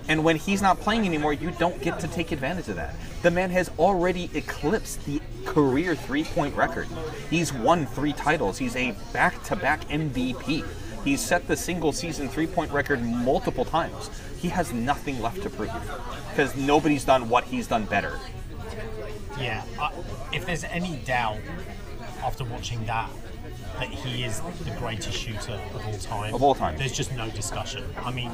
[0.08, 2.94] And when he's not playing anymore, you don't get to take advantage of that.
[3.22, 6.88] The man has already eclipsed the career three point record.
[7.28, 8.56] He's won three titles.
[8.56, 10.64] He's a back to back MVP.
[11.04, 14.10] He's set the single season three point record multiple times.
[14.38, 15.72] He has nothing left to prove
[16.30, 18.18] because nobody's done what he's done better.
[19.40, 19.92] Yeah, I,
[20.32, 21.38] if there's any doubt
[22.24, 23.10] after watching that
[23.78, 26.76] that he is the greatest shooter of all time, Of all time.
[26.76, 27.84] there's just no discussion.
[28.04, 28.30] I mean,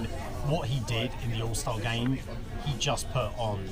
[0.47, 2.19] what he did in the All Star game,
[2.65, 3.69] he just put on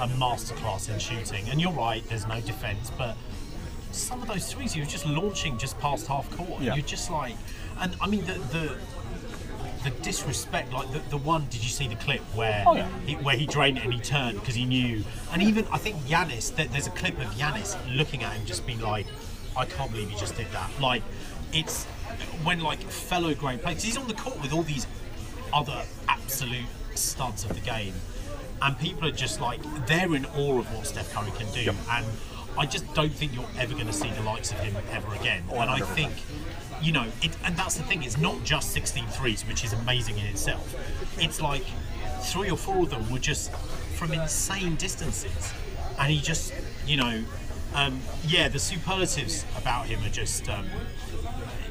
[0.00, 1.46] a masterclass in shooting.
[1.50, 3.16] And you're right, there's no defense, but
[3.90, 6.62] some of those threes he was just launching just past half court.
[6.62, 6.74] Yeah.
[6.76, 7.34] You're just like,
[7.80, 8.76] and I mean the the.
[9.84, 12.88] The disrespect, like the, the one, did you see the clip where Oh, yeah.
[13.04, 15.02] he, where he drained it and he turned because he knew.
[15.32, 18.64] And even I think Giannis, there- there's a clip of Giannis looking at him, just
[18.66, 19.06] being like,
[19.56, 21.02] "I can't believe he just did that." Like,
[21.52, 21.84] it's
[22.44, 23.82] when like fellow great players.
[23.82, 24.86] He's on the court with all these
[25.52, 27.94] other absolute studs of the game,
[28.62, 31.72] and people are just like they're in awe of what Steph Curry can do.
[31.90, 32.06] And
[32.56, 35.42] I just don't think you're ever going to see the likes of him ever again.
[35.50, 35.86] Oh, and I 100%.
[35.94, 36.12] think,
[36.82, 38.02] you know, it, and that's the thing.
[38.02, 40.74] It's not just 16 threes, which is amazing in itself.
[41.18, 41.64] It's like
[42.22, 43.52] three or four of them were just
[43.96, 45.52] from insane distances,
[45.98, 46.52] and he just,
[46.86, 47.22] you know,
[47.74, 50.66] um, yeah, the superlatives about him are just, um,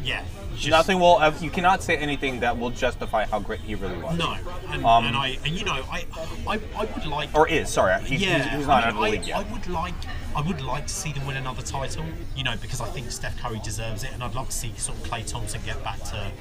[0.04, 0.24] yeah,
[0.56, 1.22] just, Nothing will.
[1.40, 4.18] You cannot say anything that will justify how great he really was.
[4.18, 4.36] No,
[4.70, 6.06] and, Um, and I, and you know, I,
[6.48, 7.30] I, I would like.
[7.34, 8.02] Or is sorry.
[8.04, 9.38] He's, yeah, he's, he's not I, out of the league I, yet.
[9.38, 9.94] I would like,
[10.36, 12.06] I would like to see them win another title.
[12.36, 14.98] You know, because I think Steph Curry deserves it, and I'd love to see sort
[14.98, 16.32] of Klay Thompson get back to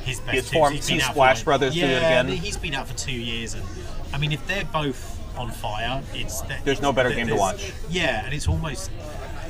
[0.00, 0.34] his best.
[0.34, 2.28] His form, He's been out for, Splash like- Brothers do it yeah, again.
[2.36, 3.64] He's been out for two years, and
[4.12, 7.72] I mean, if they're both on fire, it's There's no better game to watch.
[7.90, 8.90] Yeah, and it's almost.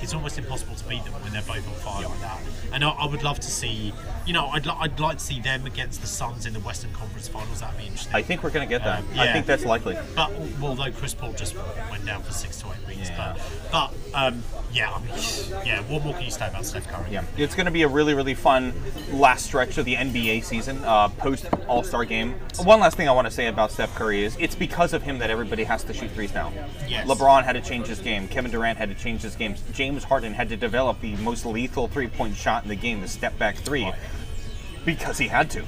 [0.05, 2.39] It's almost impossible to beat them when they're both on fire like that.
[2.75, 3.93] And I, I would love to see,
[4.27, 6.93] you know, I'd, li- I'd like to see them against the Suns in the Western
[6.93, 7.61] Conference Finals.
[7.61, 8.15] That'd be interesting.
[8.15, 8.99] I think we're gonna get that.
[9.01, 9.97] Um, I think that's likely.
[10.15, 10.31] But
[10.63, 11.57] although Chris Paul just
[11.91, 13.35] went down for six to eight weeks, Yeah.
[13.73, 14.43] but but um,
[14.73, 15.15] yeah, I mean,
[15.65, 15.81] yeah.
[15.83, 17.07] What more can you say about Steph Curry?
[17.13, 18.73] Yeah, it's going to be a really, really fun
[19.13, 22.35] last stretch of the NBA season, uh, post All Star game.
[22.63, 25.19] One last thing I want to say about Steph Curry is it's because of him
[25.19, 26.53] that everybody has to shoot threes now.
[26.89, 27.07] Yes.
[27.09, 28.27] LeBron had to change his game.
[28.29, 29.55] Kevin Durant had to change his game.
[29.73, 33.07] James Harden had to develop the most lethal three point shot in the game, the
[33.09, 33.93] step back three,
[34.85, 35.63] because he had to.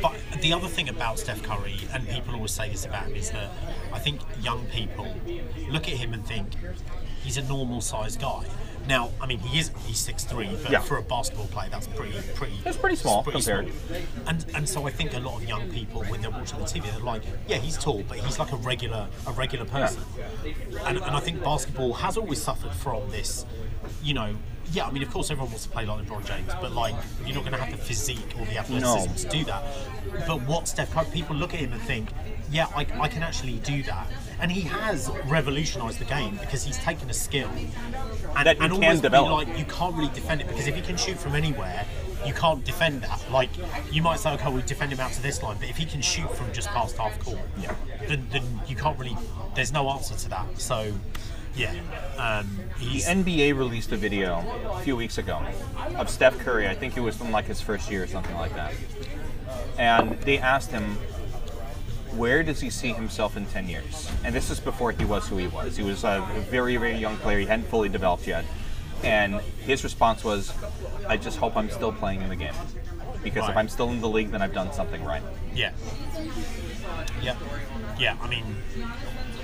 [0.00, 3.30] But the other thing about Steph Curry, and people always say this about him, is
[3.30, 3.50] that
[3.92, 5.06] I think young people
[5.70, 6.48] look at him and think
[7.22, 8.44] he's a normal sized guy.
[8.88, 10.80] Now, I mean, he is he's six three, but Yeah.
[10.80, 12.54] for a basketball player, that's pretty pretty.
[12.64, 13.70] That's pretty small compared.
[13.72, 14.00] small.
[14.26, 16.90] And and so I think a lot of young people, when they're watching the TV,
[16.90, 20.02] they're like, yeah, he's tall, but he's like a regular a regular person.
[20.84, 23.46] And, and I think basketball has always suffered from this,
[24.02, 24.34] you know.
[24.72, 26.94] Yeah, I mean, of course, everyone wants to play like LeBron James, but like,
[27.26, 29.62] you're not going to have the physique or the athleticism to do that.
[30.26, 32.10] But what Steph Curry, people look at him and think,
[32.50, 34.10] yeah, I, I can actually do that.
[34.40, 38.72] And he has revolutionised the game because he's taken a skill and, That and can
[38.72, 41.84] almost like you can't really defend it because if he can shoot from anywhere,
[42.26, 43.20] you can't defend that.
[43.30, 43.50] Like
[43.90, 46.00] you might say, okay, we defend him out to this line, but if he can
[46.02, 47.74] shoot from just past half court, Yeah.
[48.08, 49.16] then, then you can't really.
[49.54, 50.60] There's no answer to that.
[50.60, 50.92] So,
[51.54, 51.74] yeah,
[52.16, 52.48] um,
[52.78, 55.42] The NBA released a video a few weeks ago
[55.96, 56.68] of Steph Curry.
[56.68, 58.74] I think it was from like his first year or something like that.
[59.78, 60.96] And they asked him,
[62.16, 64.10] where does he see himself in 10 years?
[64.24, 65.76] And this is before he was who he was.
[65.76, 67.38] He was a very, very young player.
[67.38, 68.44] He hadn't fully developed yet.
[69.02, 70.52] And his response was,
[71.08, 72.54] I just hope I'm still playing in the game.
[73.22, 75.22] Because if I'm still in the league, then I've done something right.
[75.54, 75.72] yeah,
[77.22, 77.36] yeah,
[77.98, 78.16] yeah.
[78.20, 78.56] I mean,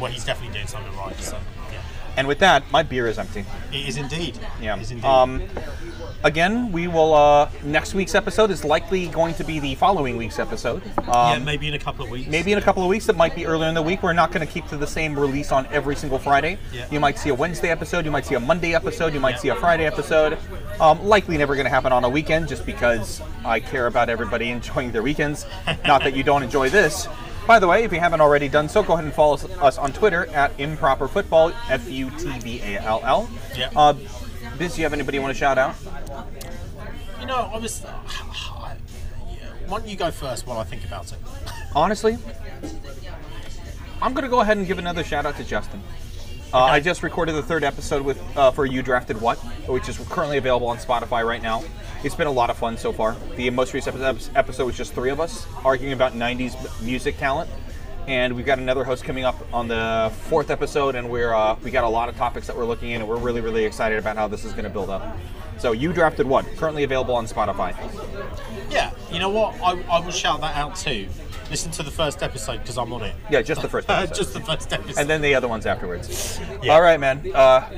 [0.01, 1.17] well, he's definitely doing something right.
[1.21, 1.39] So,
[2.17, 3.45] And with that, my beer is empty.
[3.73, 4.39] it is indeed.
[4.61, 4.77] Yeah.
[4.77, 5.05] it is indeed.
[5.07, 5.43] Um,
[6.25, 7.15] again, we will.
[7.15, 10.83] Uh, next week's episode is likely going to be the following week's episode.
[10.99, 12.29] Um, yeah, maybe in a couple of weeks.
[12.29, 13.09] Maybe in a couple of weeks.
[13.09, 14.03] It might be earlier in the week.
[14.03, 16.59] We're not going to keep to the same release on every single Friday.
[16.73, 16.87] Yeah.
[16.91, 18.05] You might see a Wednesday episode.
[18.05, 19.15] You might see a Monday episode.
[19.15, 19.41] You might Yeah.
[19.41, 20.39] see a Friday episode.
[20.81, 24.51] Um, likely never going to happen on a weekend, just because I care about everybody
[24.51, 25.47] enjoying their weekends.
[25.87, 27.07] not that you don't enjoy this.
[27.49, 29.91] By the way, if you haven't already done so, go ahead and follow us- on
[29.95, 33.29] Twitter at improper football, F U T B A L L.
[33.57, 33.71] Yeah.
[33.75, 33.95] Uh,
[34.59, 35.75] Biz, do you have anybody you want to shout out?
[37.19, 37.81] You know, I was.
[37.83, 37.95] yeah.
[39.67, 41.19] Why don't you go first while I think about it?
[41.75, 42.19] Honestly,
[44.03, 45.83] I'm going to go ahead and give another shout out to Justin.
[46.53, 49.37] Uh, I just recorded the third episode with uh, for You Drafted What,
[49.69, 51.63] which is currently available on Spotify right now.
[52.03, 53.17] It's been a lot of fun so far.
[53.37, 54.01] The most recent
[54.35, 57.51] episode was just three of us arguing about 90s music talent.
[58.07, 61.71] And we've got another host coming up on the fourth episode, and we're uh, we
[61.71, 64.17] got a lot of topics that we're looking in, and we're really really excited about
[64.17, 65.19] how this is going to build up.
[65.59, 66.47] So you drafted what?
[66.57, 67.77] Currently available on Spotify.
[68.71, 69.55] Yeah, you know what?
[69.61, 71.07] I, I will shout that out too.
[71.51, 73.15] Listen to the first episode because I'm on it.
[73.31, 74.15] Yeah, just the first episode.
[74.15, 75.01] Just the first episode.
[75.01, 76.39] and then the other ones afterwards.
[76.63, 76.75] Yeah.
[76.75, 77.31] All right, man.
[77.35, 77.69] Uh,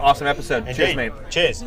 [0.00, 0.66] awesome episode.
[0.74, 1.12] Cheers, mate.
[1.30, 1.64] Cheers.